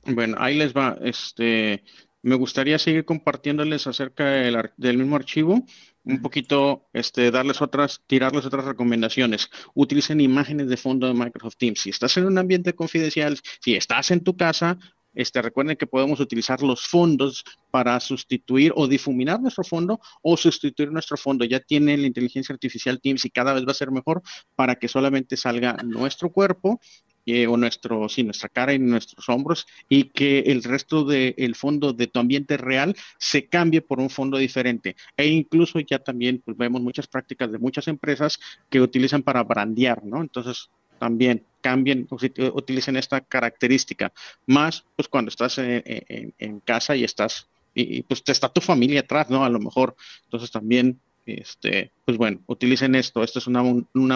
[0.04, 1.84] Bueno, ahí les va, este,
[2.20, 5.64] me gustaría seguir compartiéndoles acerca del mismo archivo
[6.12, 9.50] un poquito, este, darles otras, tirarles otras recomendaciones.
[9.74, 11.80] Utilicen imágenes de fondo de Microsoft Teams.
[11.80, 14.78] Si estás en un ambiente confidencial, si estás en tu casa,
[15.14, 20.92] este, recuerden que podemos utilizar los fondos para sustituir o difuminar nuestro fondo o sustituir
[20.92, 21.44] nuestro fondo.
[21.44, 24.22] Ya tiene la inteligencia artificial Teams y cada vez va a ser mejor
[24.54, 26.80] para que solamente salga nuestro cuerpo
[27.26, 31.92] eh, o nuestro, sí, nuestra cara y nuestros hombros y que el resto del fondo
[31.92, 34.96] de tu ambiente real se cambie por un fondo diferente.
[35.16, 40.04] E incluso ya también pues, vemos muchas prácticas de muchas empresas que utilizan para brandear,
[40.04, 40.20] ¿no?
[40.20, 44.12] Entonces, también cambien, utilicen esta característica.
[44.46, 49.44] Más, pues cuando estás en, casa y estás, y, pues está tu familia atrás, ¿no?
[49.44, 49.96] A lo mejor.
[50.24, 53.22] Entonces también este, pues bueno, utilicen esto.
[53.22, 53.62] Esto es una,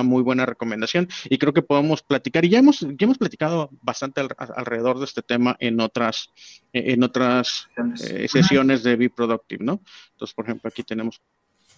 [0.03, 2.45] muy buena recomendación y creo que podemos platicar.
[2.45, 6.31] Y ya hemos, ya hemos platicado bastante alrededor de este tema en otras,
[6.73, 7.69] en otras
[8.09, 9.81] eh, sesiones de Be Productive, ¿no?
[10.13, 11.21] Entonces, por ejemplo, aquí tenemos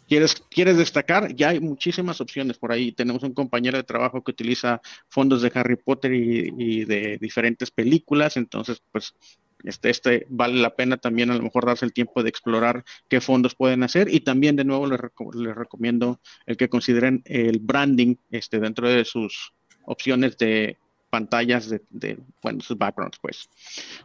[0.08, 1.34] ¿Quieres, ¿Quieres destacar?
[1.34, 2.92] Ya hay muchísimas opciones por ahí.
[2.92, 7.72] Tenemos un compañero de trabajo que utiliza fondos de Harry Potter y, y de diferentes
[7.72, 9.14] películas, entonces pues
[9.66, 13.20] este, este vale la pena también a lo mejor darse el tiempo de explorar qué
[13.20, 15.00] fondos pueden hacer y también de nuevo les,
[15.54, 19.52] recomiendo el que consideren el branding este, dentro de sus
[19.84, 20.76] opciones de
[21.10, 23.48] pantallas de, bueno, sus backgrounds pues.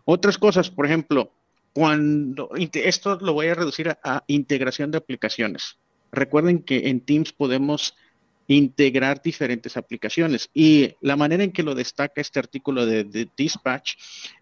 [0.06, 1.32] Otras cosas, por ejemplo,
[1.74, 5.78] cuando esto lo voy a reducir a, a integración de aplicaciones.
[6.12, 7.96] Recuerden que en Teams podemos
[8.56, 10.50] integrar diferentes aplicaciones.
[10.54, 13.94] Y la manera en que lo destaca este artículo de, Dispatch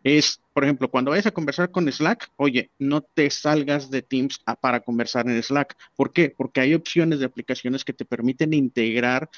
[0.03, 4.39] es, por ejemplo, cuando vayas a conversar con Slack, oye, no te salgas de Teams
[4.61, 5.75] para conversar en Slack.
[5.95, 6.33] ¿Por qué?
[6.35, 9.29] Porque hay opciones de aplicaciones que te permiten integrar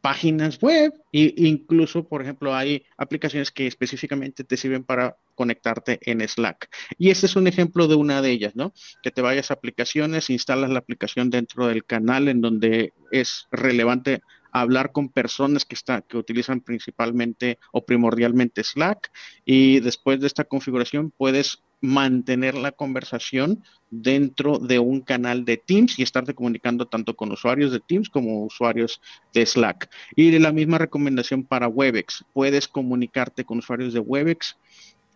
[0.00, 6.26] páginas web e incluso, por ejemplo, hay aplicaciones que específicamente te sirven para conectarte en
[6.26, 6.68] Slack.
[6.98, 8.72] Y este es un ejemplo de una de ellas, ¿no?
[9.02, 14.20] Que te vayas a aplicaciones, instalas la aplicación dentro del canal en donde es relevante
[14.52, 19.10] hablar con personas que, está, que utilizan principalmente o primordialmente Slack
[19.44, 25.98] y después de esta configuración puedes mantener la conversación dentro de un canal de Teams
[25.98, 29.00] y estarte comunicando tanto con usuarios de Teams como usuarios
[29.32, 29.90] de Slack.
[30.16, 34.56] Y de la misma recomendación para Webex, puedes comunicarte con usuarios de Webex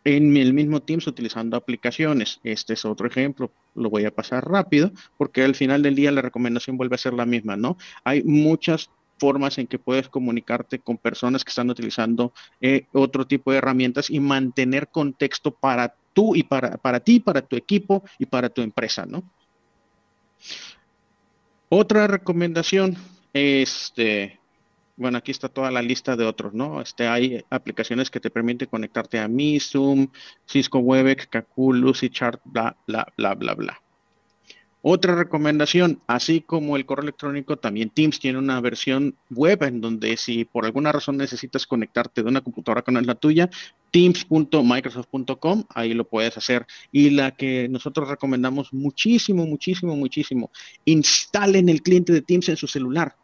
[0.05, 2.41] en el mismo Teams utilizando aplicaciones.
[2.43, 6.23] Este es otro ejemplo, lo voy a pasar rápido porque al final del día la
[6.23, 7.77] recomendación vuelve a ser la misma, ¿no?
[8.05, 13.53] Hay muchas formas en que puedes comunicarte con personas que están utilizando eh, otro tipo
[13.53, 18.27] de herramientas y mantener contexto para tú y para, para ti, para tu equipo y
[18.27, 19.23] para tu empresa, ¿no?
[21.69, 22.97] Otra recomendación,
[23.33, 24.39] este,
[24.97, 26.81] bueno, aquí está toda la lista de otros, ¿no?
[26.81, 30.09] Este, hay aplicaciones que te permiten conectarte a Mi, Zoom,
[30.47, 33.83] Cisco Webex, Kakoo, Lucidchart, bla, bla, bla, bla, bla.
[34.85, 40.17] Otra recomendación, así como el correo electrónico, también Teams tiene una versión web en donde
[40.17, 43.49] si por alguna razón necesitas conectarte de una computadora con la tuya,
[43.93, 46.67] teams.microsoft.com, ahí lo puedes hacer.
[46.91, 50.51] Y la que nosotros recomendamos muchísimo, muchísimo, muchísimo,
[50.85, 53.15] instalen el cliente de Teams en su celular.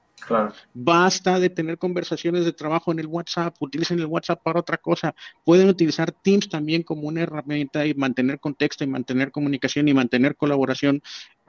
[0.75, 5.15] Basta de tener conversaciones de trabajo en el WhatsApp, utilicen el WhatsApp para otra cosa.
[5.45, 10.37] Pueden utilizar Teams también como una herramienta y mantener contexto y mantener comunicación y mantener
[10.37, 11.03] colaboración.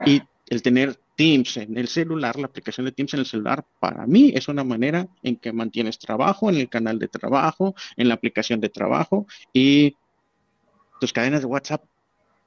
[0.06, 4.06] Y el tener Teams en el celular, la aplicación de Teams en el celular, para
[4.06, 8.14] mí es una manera en que mantienes trabajo en el canal de trabajo, en la
[8.14, 9.96] aplicación de trabajo y
[11.00, 11.82] tus cadenas de WhatsApp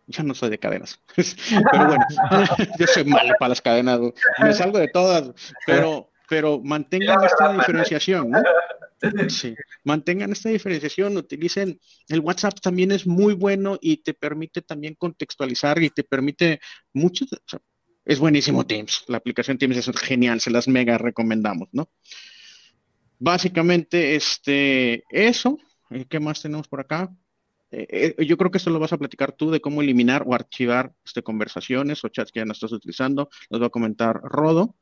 [0.07, 0.99] yo no soy de cadenas,
[1.71, 2.05] pero bueno,
[2.79, 3.99] yo soy malo para las cadenas,
[4.39, 5.31] me salgo de todas,
[5.65, 8.41] pero pero mantengan esta diferenciación, ¿no?
[9.27, 9.53] Sí,
[9.83, 15.83] mantengan esta diferenciación, utilicen el WhatsApp también es muy bueno y te permite también contextualizar
[15.83, 16.59] y te permite
[16.91, 17.25] mucho,
[18.03, 21.91] es buenísimo Teams, la aplicación Teams es genial, se las mega recomendamos, ¿no?
[23.19, 25.59] Básicamente, este, eso,
[25.91, 27.11] eh, ¿qué más tenemos por acá?
[27.69, 30.33] Eh, eh, yo creo que esto lo vas a platicar tú de cómo eliminar o
[30.33, 34.75] archivar este, conversaciones o chats que ya no estás utilizando, los va a comentar Rodo.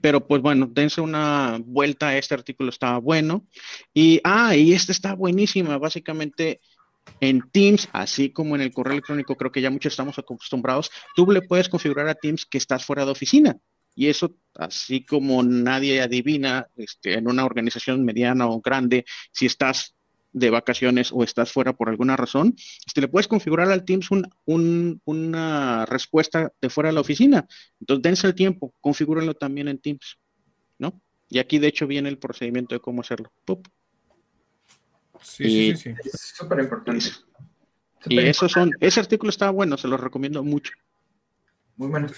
[0.00, 3.46] Pero pues bueno, dense una vuelta, este artículo está bueno.
[3.92, 6.60] Y, ah, y este está buenísima, básicamente
[7.20, 11.30] en Teams, así como en el correo electrónico, creo que ya muchos estamos acostumbrados, tú
[11.30, 13.58] le puedes configurar a Teams que estás fuera de oficina.
[13.94, 19.94] Y eso, así como nadie adivina este, en una organización mediana o grande, si estás
[20.32, 22.54] de vacaciones o estás fuera por alguna razón,
[22.86, 24.08] este, le puedes configurar al Teams
[24.46, 27.46] una respuesta de fuera de la oficina.
[27.80, 30.18] Entonces, dense el tiempo, configúrenlo también en Teams,
[30.78, 31.00] ¿no?
[31.28, 33.32] Y aquí, de hecho, viene el procedimiento de cómo hacerlo.
[35.22, 37.06] Sí, sí, sí, Es súper importante.
[38.06, 40.72] Y, eso son, ese artículo está bueno, se lo recomiendo mucho.
[41.76, 42.08] Muy bueno.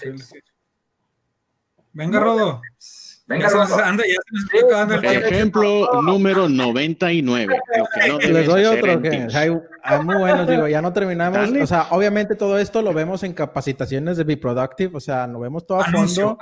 [1.93, 2.61] Venga, Rodo.
[3.27, 3.49] Venga,
[3.83, 4.03] anda,
[5.01, 7.57] ya Ejemplo número 99.
[8.29, 9.49] Les doy otro que hay,
[10.03, 11.49] muy buenos, digo, ya no terminamos.
[11.49, 15.39] O sea, obviamente todo esto lo vemos en capacitaciones de Be Productive, o sea, lo
[15.39, 16.37] vemos todo a fondo.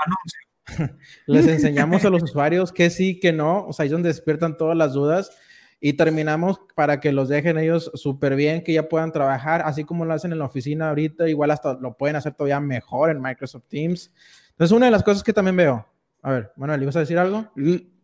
[1.28, 4.58] Les enseñamos a los usuarios que sí, que no, o sea, ahí es donde despiertan
[4.58, 5.32] todas las dudas
[5.80, 10.06] y terminamos para que los dejen ellos súper bien, que ya puedan trabajar, así como
[10.06, 13.66] lo hacen en la oficina ahorita, igual hasta lo pueden hacer todavía mejor en Microsoft
[13.70, 14.12] Teams.
[14.52, 15.86] Entonces, una de las cosas que también veo,
[16.24, 17.52] a ver, Manuel, ¿ibas a decir algo?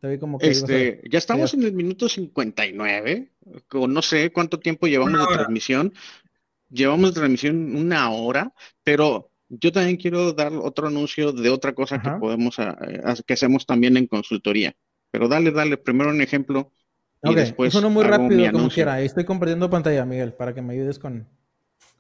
[0.02, 3.32] Te como que este, Ya estamos en el minuto 59,
[3.70, 5.94] con no sé cuánto tiempo llevamos de transmisión.
[6.70, 8.54] Llevamos de transmisión una hora,
[8.84, 13.34] pero yo también quiero dar otro anuncio de otra cosa que podemos, ah, eh, que
[13.34, 14.76] hacemos también en consultoría.
[15.12, 16.74] Pero dale, dale, primero un ejemplo.
[17.24, 19.00] Y después uno muy rápido, como quiera.
[19.02, 21.26] Estoy compartiendo pantalla, Miguel, para que me ayudes con,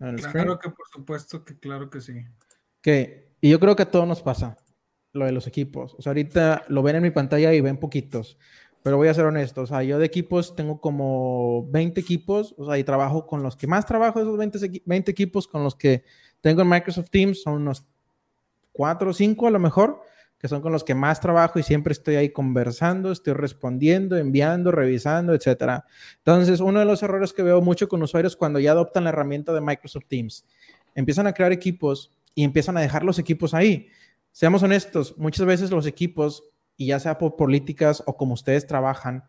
[0.01, 2.25] el Claro que por supuesto que claro que sí.
[2.81, 4.57] Que, y yo creo que a todos nos pasa
[5.13, 5.95] lo de los equipos.
[5.97, 8.37] O sea, ahorita lo ven en mi pantalla y ven poquitos.
[8.81, 12.65] Pero voy a ser honesto, o sea, yo de equipos tengo como 20 equipos, o
[12.65, 16.05] sea, y trabajo con los que más trabajo, esos 20, 20 equipos con los que
[16.39, 17.83] tengo en Microsoft Teams, son unos
[18.71, 20.01] 4 o 5 a lo mejor,
[20.39, 24.71] que son con los que más trabajo y siempre estoy ahí conversando, estoy respondiendo, enviando,
[24.71, 25.83] revisando, etcétera.
[26.19, 29.51] Entonces, uno de los errores que veo mucho con usuarios cuando ya adoptan la herramienta
[29.51, 30.45] de Microsoft Teams,
[30.95, 33.89] empiezan a crear equipos y empiezan a dejar los equipos ahí.
[34.31, 36.43] Seamos honestos, muchas veces los equipos,
[36.77, 39.25] y ya sea por políticas o como ustedes trabajan,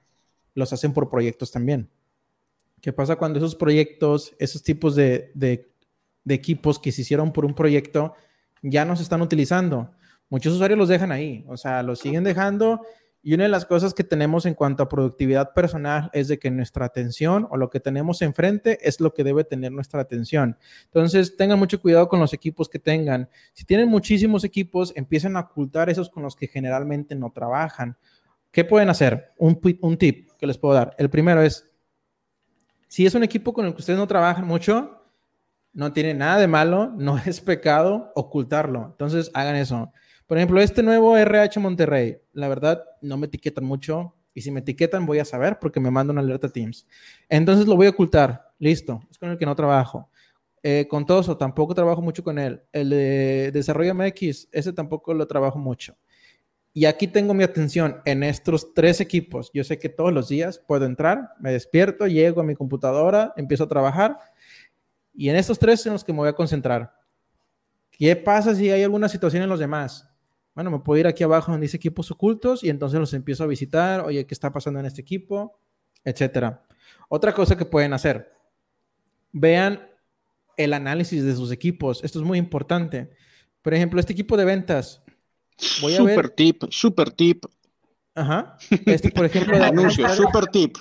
[0.55, 1.91] los hacen por proyectos también.
[2.81, 5.71] ¿Qué pasa cuando esos proyectos, esos tipos de, de,
[6.25, 8.15] de equipos que se hicieron por un proyecto,
[8.63, 9.91] ya no se están utilizando?
[10.29, 12.83] Muchos usuarios los dejan ahí, o sea, los siguen dejando
[13.23, 16.51] y una de las cosas que tenemos en cuanto a productividad personal es de que
[16.51, 20.57] nuestra atención o lo que tenemos enfrente es lo que debe tener nuestra atención.
[20.85, 23.29] Entonces, tengan mucho cuidado con los equipos que tengan.
[23.53, 27.99] Si tienen muchísimos equipos, empiecen a ocultar esos con los que generalmente no trabajan.
[28.51, 29.33] ¿Qué pueden hacer?
[29.37, 29.61] Un,
[29.99, 30.95] tip que les puedo dar.
[30.97, 31.71] El primero es,
[32.89, 35.05] si es un equipo con el que ustedes no trabajan mucho,
[35.75, 38.87] no tiene nada de malo, no es pecado ocultarlo.
[38.93, 39.93] Entonces, hagan eso.
[40.31, 44.15] Por ejemplo, este nuevo RH Monterrey, la verdad, no me etiquetan mucho.
[44.33, 46.87] Y si me etiquetan, voy a saber porque me mandan una alerta Teams.
[47.29, 48.53] Entonces lo voy a ocultar.
[48.61, 49.01] Listo.
[49.11, 50.09] Es con el que no trabajo.
[50.63, 52.63] Eh, con Toso, tampoco trabajo mucho con él.
[52.71, 55.97] El de Desarrollo MX, ese tampoco lo trabajo mucho.
[56.73, 59.51] Y aquí tengo mi atención en estos tres equipos.
[59.53, 63.65] Yo sé que todos los días puedo entrar, me despierto, llego a mi computadora, empiezo
[63.65, 64.17] a trabajar.
[65.13, 66.95] Y en estos tres en los que me voy a concentrar.
[67.91, 70.07] ¿Qué pasa si hay alguna situación en los demás?
[70.55, 73.47] Bueno, me puedo ir aquí abajo donde dice equipos ocultos y entonces los empiezo a
[73.47, 75.59] visitar, oye, ¿qué está pasando en este equipo?
[76.05, 76.65] Etcétera.
[77.09, 78.33] Otra cosa que pueden hacer,
[79.33, 79.89] vean
[80.57, 82.03] el análisis de sus equipos.
[82.05, 83.11] Esto es muy importante.
[83.63, 85.03] Por ejemplo, este equipo de ventas.
[85.81, 87.45] Voy a super tip, super tip.
[88.15, 88.57] Ajá.
[88.87, 90.77] Este, por ejemplo, de anuncio, super tip.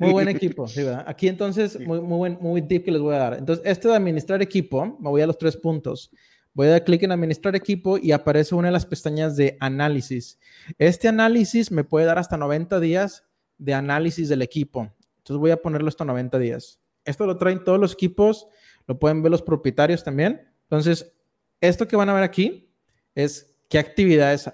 [0.00, 1.04] Muy buen equipo, sí, ¿verdad?
[1.06, 3.34] Aquí entonces, muy, muy buen muy tip que les voy a dar.
[3.34, 6.10] Entonces, este de administrar equipo, me voy a los tres puntos.
[6.56, 10.38] Voy a dar clic en administrar equipo y aparece una de las pestañas de análisis.
[10.78, 13.26] Este análisis me puede dar hasta 90 días
[13.58, 14.90] de análisis del equipo.
[15.18, 16.80] Entonces voy a ponerlo hasta 90 días.
[17.04, 18.48] Esto lo traen todos los equipos,
[18.86, 20.50] lo pueden ver los propietarios también.
[20.62, 21.12] Entonces,
[21.60, 22.72] esto que van a ver aquí
[23.14, 24.50] es qué actividades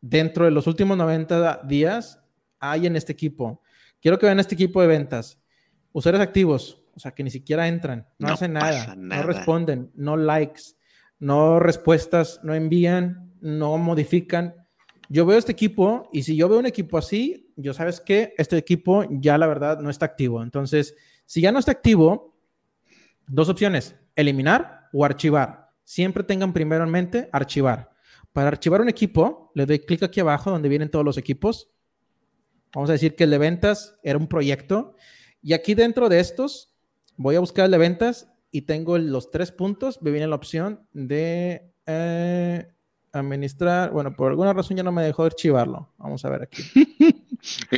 [0.00, 2.22] dentro de los últimos 90 días
[2.60, 3.60] hay en este equipo.
[4.00, 5.42] Quiero que vean este equipo de ventas.
[5.90, 10.77] Usuarios activos, o sea, que ni siquiera entran, no, hacen nada, no responden, no likes,
[11.18, 14.54] no respuestas, no envían, no modifican.
[15.08, 18.56] Yo veo este equipo y si yo veo un equipo así, yo sabes que este
[18.56, 20.42] equipo ya la verdad no está activo.
[20.42, 20.94] Entonces,
[21.24, 22.36] si ya no está activo,
[23.26, 25.70] dos opciones, eliminar o archivar.
[25.84, 27.90] Siempre tengan primero en mente archivar.
[28.32, 31.72] Para archivar un equipo, le doy clic aquí abajo donde vienen todos los equipos
[32.74, 34.94] Vamos a decir que el de ventas era un proyecto.
[35.42, 36.74] Y aquí dentro de estos,
[37.16, 40.00] voy a buscar el de ventas y tengo los tres puntos.
[40.02, 42.68] Me viene la opción de eh,
[43.12, 43.90] administrar.
[43.90, 45.92] Bueno, por alguna razón ya no me dejó archivarlo.
[45.98, 46.62] Vamos a ver aquí.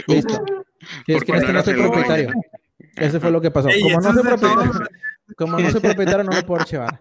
[0.07, 0.45] Listo.
[1.07, 2.33] es que este no soy propietario.
[2.97, 3.69] Ese fue lo que pasó.
[3.83, 4.73] Como no soy propietario,
[5.37, 7.01] como no soy propietario, no lo puedo archivar.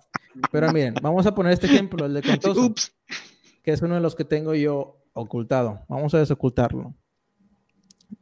[0.52, 2.74] Pero miren, vamos a poner este ejemplo, el de Contoso,
[3.64, 5.82] que es uno de los que tengo yo ocultado.
[5.88, 6.94] Vamos a desocultarlo.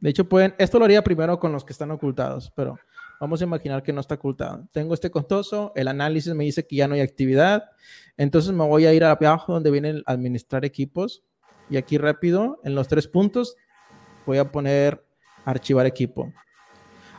[0.00, 2.78] De hecho, pueden, esto lo haría primero con los que están ocultados, pero
[3.20, 4.66] vamos a imaginar que no está ocultado.
[4.72, 7.70] Tengo este contoso, el análisis me dice que ya no hay actividad,
[8.16, 11.24] entonces me voy a ir abajo donde viene administrar equipos
[11.70, 13.56] y aquí rápido, en los tres puntos,
[14.26, 15.04] voy a poner
[15.44, 16.32] archivar equipo.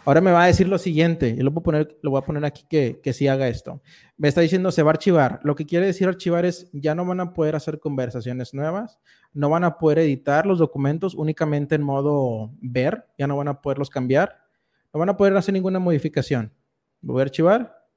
[0.06, 2.26] Ahora me va a decir lo siguiente, yo lo voy a poner, lo voy a
[2.26, 3.82] poner aquí que, que sí haga esto.
[4.18, 5.40] Me está diciendo se va a archivar.
[5.44, 8.98] Lo que quiere decir archivar es ya no van a poder hacer conversaciones nuevas,
[9.34, 13.62] no van a poder editar los documentos únicamente en modo ver, ya no van a
[13.62, 14.49] poderlos cambiar,
[14.94, 16.54] no van a poder hacer ninguna modificación.
[17.02, 17.88] Voy a archivar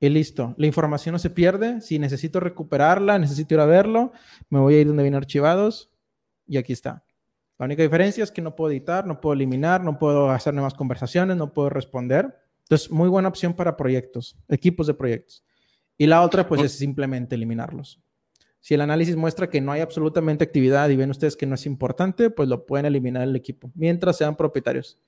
[0.00, 0.54] y listo.
[0.58, 1.80] La información no se pierde.
[1.80, 4.12] Si necesito recuperarla, necesito ir a verlo,
[4.50, 5.90] me voy a ir donde viene archivados
[6.46, 7.04] y aquí está.
[7.58, 10.74] La única diferencia es que no puedo editar, no puedo eliminar, no puedo hacer nuevas
[10.74, 12.36] conversaciones, no puedo responder.
[12.64, 15.44] Entonces, muy buena opción para proyectos, equipos de proyectos.
[15.96, 18.02] Y la otra, pues, es simplemente eliminarlos.
[18.58, 21.66] Si el análisis muestra que no hay absolutamente actividad y ven ustedes que no es
[21.66, 24.98] importante, pues lo pueden eliminar el equipo, mientras sean propietarios.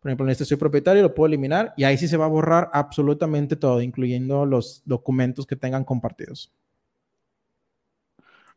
[0.00, 2.28] Por ejemplo, en este soy propietario, lo puedo eliminar y ahí sí se va a
[2.28, 6.52] borrar absolutamente todo, incluyendo los documentos que tengan compartidos.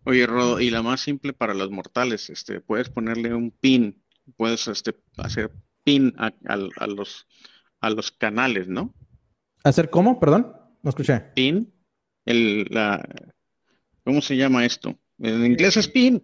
[0.06, 4.02] Oye, Rodo, y la más simple para los mortales, este, puedes ponerle un pin,
[4.38, 5.52] puedes este, hacer
[5.84, 6.32] pin a,
[6.88, 7.28] los,
[7.82, 8.94] a los canales, ¿no?
[9.66, 10.20] ¿Hacer cómo?
[10.20, 11.20] Perdón, no escuché.
[11.36, 11.74] Pin,
[12.26, 13.06] el, la,
[14.06, 14.98] ¿cómo se llama esto?
[15.20, 16.24] En inglés es pin,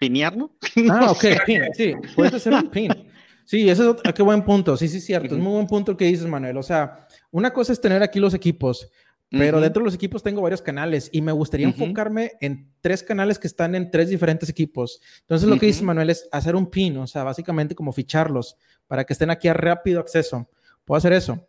[0.00, 0.56] pinearlo.
[0.90, 3.09] Ah, ok, pin, sí, puedes hacer un pin.
[3.50, 4.76] Sí, ese es otro, ah, qué buen punto.
[4.76, 5.34] Sí, sí, cierto.
[5.34, 6.56] Es muy buen punto el que dices, Manuel.
[6.56, 8.88] O sea, una cosa es tener aquí los equipos,
[9.28, 13.40] pero dentro de los equipos tengo varios canales y me gustaría enfocarme en tres canales
[13.40, 15.00] que están en tres diferentes equipos.
[15.22, 19.02] Entonces lo que dice Manuel es hacer un pin, o sea, básicamente como ficharlos para
[19.02, 20.48] que estén aquí a rápido acceso.
[20.84, 21.44] Puedo hacer eso.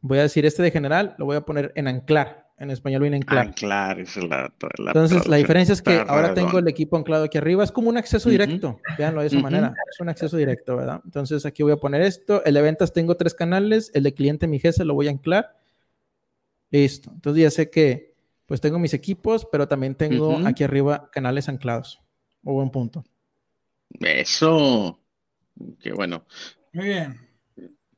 [0.00, 2.43] Voy a decir este de general, lo voy a poner en anclar.
[2.56, 3.48] En español viene anclar.
[3.48, 7.64] Anclar, es la, Entonces la diferencia es que ahora tengo el equipo anclado aquí arriba.
[7.64, 8.80] Es como un acceso directo.
[8.96, 9.74] Veanlo de esa manera.
[9.90, 11.00] Es un acceso directo, ¿verdad?
[11.04, 12.44] Entonces aquí voy a poner esto.
[12.44, 13.90] El de ventas tengo tres canales.
[13.92, 15.56] El de cliente mi jefe lo voy a anclar
[16.70, 17.10] Listo.
[17.14, 18.14] Entonces ya sé que
[18.46, 22.00] pues tengo mis equipos, pero también tengo aquí arriba canales anclados.
[22.42, 23.04] Muy buen punto.
[24.00, 24.98] Eso.
[25.80, 26.24] Qué bueno.
[26.72, 27.20] Muy bien.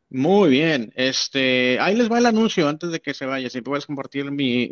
[0.09, 0.93] Muy bien.
[0.95, 3.51] Este, ahí les va el anuncio antes de que se vaya.
[3.51, 4.69] Si puedes compartir mi,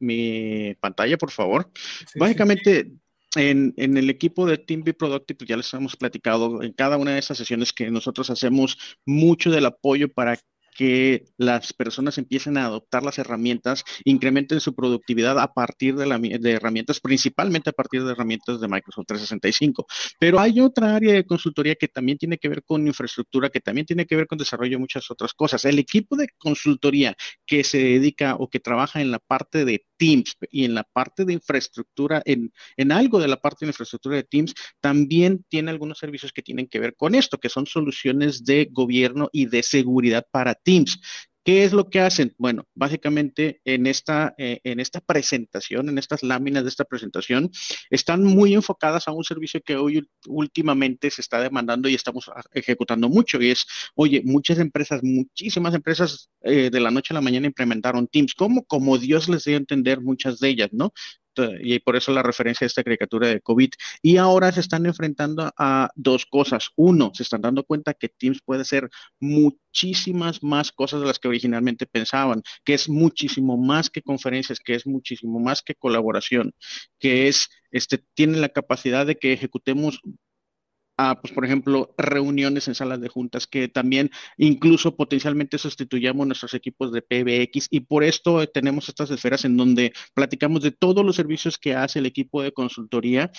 [0.00, 1.70] mi, pantalla, por favor.
[2.16, 2.92] Básicamente,
[3.36, 6.96] En, en, el equipo de Team Be Productive, pues ya les hemos platicado en cada
[6.96, 10.38] una de esas sesiones que nosotros hacemos mucho del apoyo para
[10.78, 17.00] que las personas empiecen a adoptar las herramientas, incrementen su productividad a partir de, herramientas,
[17.00, 19.88] principalmente a partir de herramientas de Microsoft 365.
[20.20, 23.88] Pero hay otra área de consultoría que también tiene que ver con infraestructura, que también
[23.88, 25.64] tiene que ver con desarrollo de muchas otras cosas.
[25.64, 30.36] El equipo de consultoría que se dedica o que trabaja en la parte de Teams
[30.50, 34.24] y en la parte de infraestructura, en, en algo de la parte de infraestructura de
[34.24, 38.68] Teams, también tiene algunos servicios que tienen que ver con esto, que son soluciones de
[38.70, 41.00] gobierno y de seguridad para Teams.
[41.48, 42.34] ¿Qué es lo que hacen?
[42.36, 47.50] Bueno, básicamente en esta, eh, en esta presentación, en estas láminas de esta presentación,
[47.88, 53.08] están muy enfocadas a un servicio que hoy últimamente se está demandando y estamos ejecutando
[53.08, 53.40] mucho.
[53.40, 58.08] Y es, oye, muchas empresas, muchísimas empresas eh, de la noche a la mañana implementaron
[58.08, 58.34] Teams.
[58.34, 58.66] ¿Cómo?
[58.66, 60.92] Como Dios les dio a entender muchas de ellas, ¿no?
[61.60, 63.70] Y por eso la referencia a esta caricatura de COVID.
[64.02, 66.68] Y ahora se están enfrentando a dos cosas.
[66.76, 68.88] Uno, se están dando cuenta que Teams puede ser
[69.20, 74.74] muchísimas más cosas de las que originalmente pensaban, que es muchísimo más que conferencias, que
[74.74, 76.52] es muchísimo más que colaboración,
[76.98, 80.00] que es, este, tiene la capacidad de que ejecutemos
[81.20, 86.92] pues por ejemplo, reuniones en salas de juntas que también incluso potencialmente sustituyamos nuestros equipos
[86.92, 91.58] de PBX y por esto tenemos estas esferas en donde platicamos de todos los servicios
[91.58, 93.30] que hace el equipo de consultoría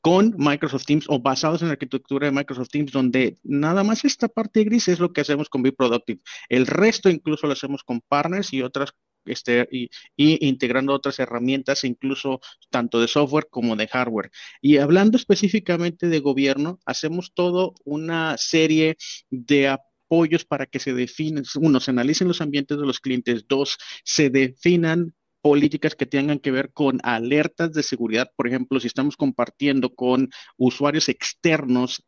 [0.00, 4.28] con Microsoft Teams o basados en la arquitectura de Microsoft Teams, donde nada más esta
[4.28, 6.20] parte gris es lo que hacemos con Be Productive.
[6.50, 8.92] El resto incluso lo hacemos con partners y otras
[9.24, 14.30] este, y, integrando otras herramientas, incluso tanto de software como de hardware.
[14.60, 18.96] Y hablando específicamente de gobierno, hacemos todo una serie
[19.30, 23.78] de apoyos para que se definan, uno, se analicen los ambientes de los clientes, dos,
[24.04, 25.14] se definan
[25.44, 30.30] políticas que tengan que ver con alertas de seguridad, por ejemplo, si estamos compartiendo con
[30.56, 32.02] usuarios externos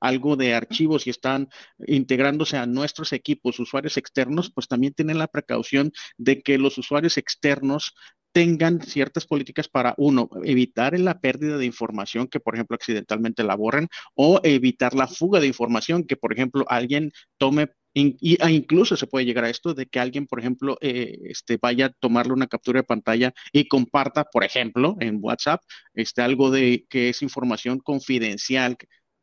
[0.00, 1.48] algo de archivos y están
[1.86, 7.18] integrándose a nuestros equipos, usuarios externos, pues también tienen la precaución de que los usuarios
[7.18, 7.94] externos
[8.32, 13.56] tengan ciertas políticas para, uno, evitar la pérdida de información que, por ejemplo, accidentalmente la
[13.56, 18.96] borren o evitar la fuga de información que, por ejemplo, alguien tome y, e incluso
[18.96, 22.32] se puede llegar a esto de que alguien, por ejemplo, eh, este, vaya a tomarle
[22.32, 25.62] una captura de pantalla y comparta, por ejemplo, en WhatsApp,
[25.94, 28.76] este, algo de que es información confidencial,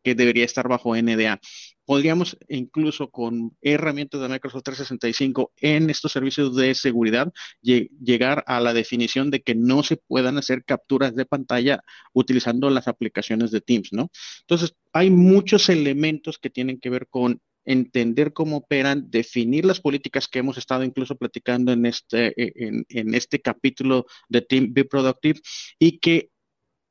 [0.05, 1.41] que debería estar bajo NDA.
[1.83, 8.73] Podríamos incluso con herramientas de Microsoft 365 en estos servicios de seguridad llegar a la
[8.73, 11.83] definición de que no se puedan hacer capturas de pantalla
[12.13, 14.11] utilizando las aplicaciones de Teams, ¿no?
[14.41, 20.27] Entonces, hay muchos elementos que tienen que ver con entender cómo operan, definir las políticas
[20.27, 25.39] que hemos estado incluso platicando en este, en, en este capítulo de Team Be Productive
[25.79, 26.29] y que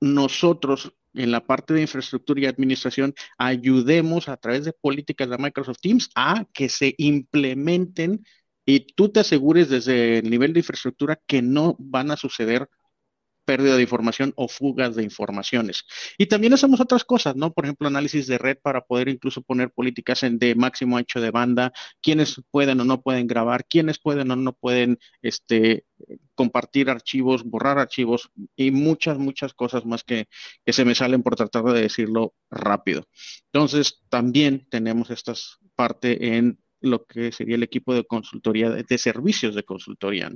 [0.01, 5.79] nosotros en la parte de infraestructura y administración, ayudemos a través de políticas de Microsoft
[5.81, 8.25] Teams a que se implementen
[8.67, 12.69] y tú te asegures desde el nivel de infraestructura que no van a suceder
[13.45, 15.84] pérdida de información o fugas de informaciones.
[16.18, 17.53] Y también hacemos otras cosas, ¿no?
[17.53, 21.30] Por ejemplo, análisis de red para poder incluso poner políticas en de máximo ancho de
[21.30, 21.72] banda,
[22.03, 25.84] quiénes pueden o no pueden grabar, quiénes pueden o no pueden este,
[26.34, 30.28] compartir archivos, borrar archivos y muchas, muchas cosas más que,
[30.64, 33.07] que se me salen por tratar de decirlo rápido.
[33.53, 35.34] Entonces, también tenemos esta
[35.76, 40.30] parte en lo que sería el equipo de consultoría, de, servicios de consultoría.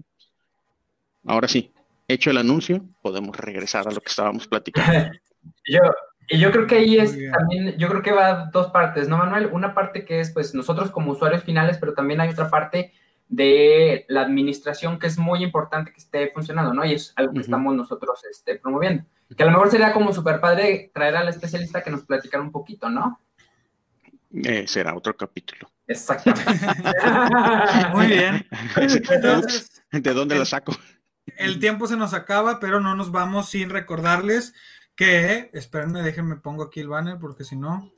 [1.24, 1.72] Ahora sí,
[2.08, 5.10] hecho el anuncio, podemos regresar a lo que estábamos platicando.
[5.66, 5.80] yo,
[6.28, 9.50] y yo creo que ahí es también, yo creo que va dos partes, ¿no, Manuel?
[9.52, 12.92] Una parte que es, pues, nosotros como usuarios finales, pero también hay otra parte
[13.28, 16.84] de la administración que es muy importante que esté funcionando, ¿no?
[16.84, 19.04] Y es algo que estamos nosotros este, promoviendo.
[19.36, 22.50] Que a lo mejor sería como súper padre traer al especialista que nos platicara un
[22.50, 23.20] poquito, ¿no?
[24.32, 25.70] Eh, será otro capítulo.
[25.86, 26.44] Exactamente.
[27.94, 28.46] muy bien.
[28.76, 30.72] Entonces, ¿De dónde lo saco?
[31.36, 34.54] El tiempo se nos acaba, pero no nos vamos sin recordarles
[34.94, 37.92] que, espérenme, déjenme pongo aquí el banner porque si no,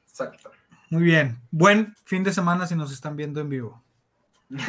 [0.08, 0.52] Exacto.
[0.90, 1.40] Muy bien.
[1.50, 3.84] Buen fin de semana si nos están viendo en vivo.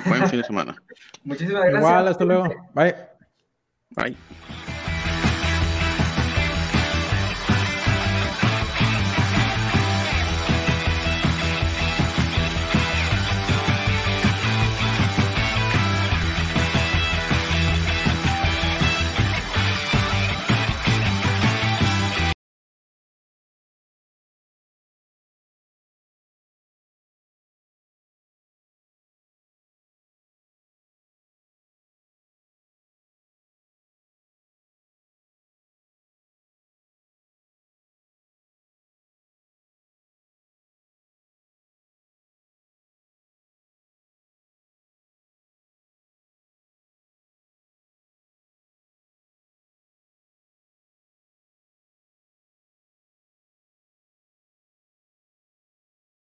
[0.06, 0.76] Buen fin de semana.
[1.24, 1.80] Muchísimas gracias.
[1.80, 2.44] Igual, hasta luego.
[2.74, 2.94] Bye.
[3.90, 4.16] Bye.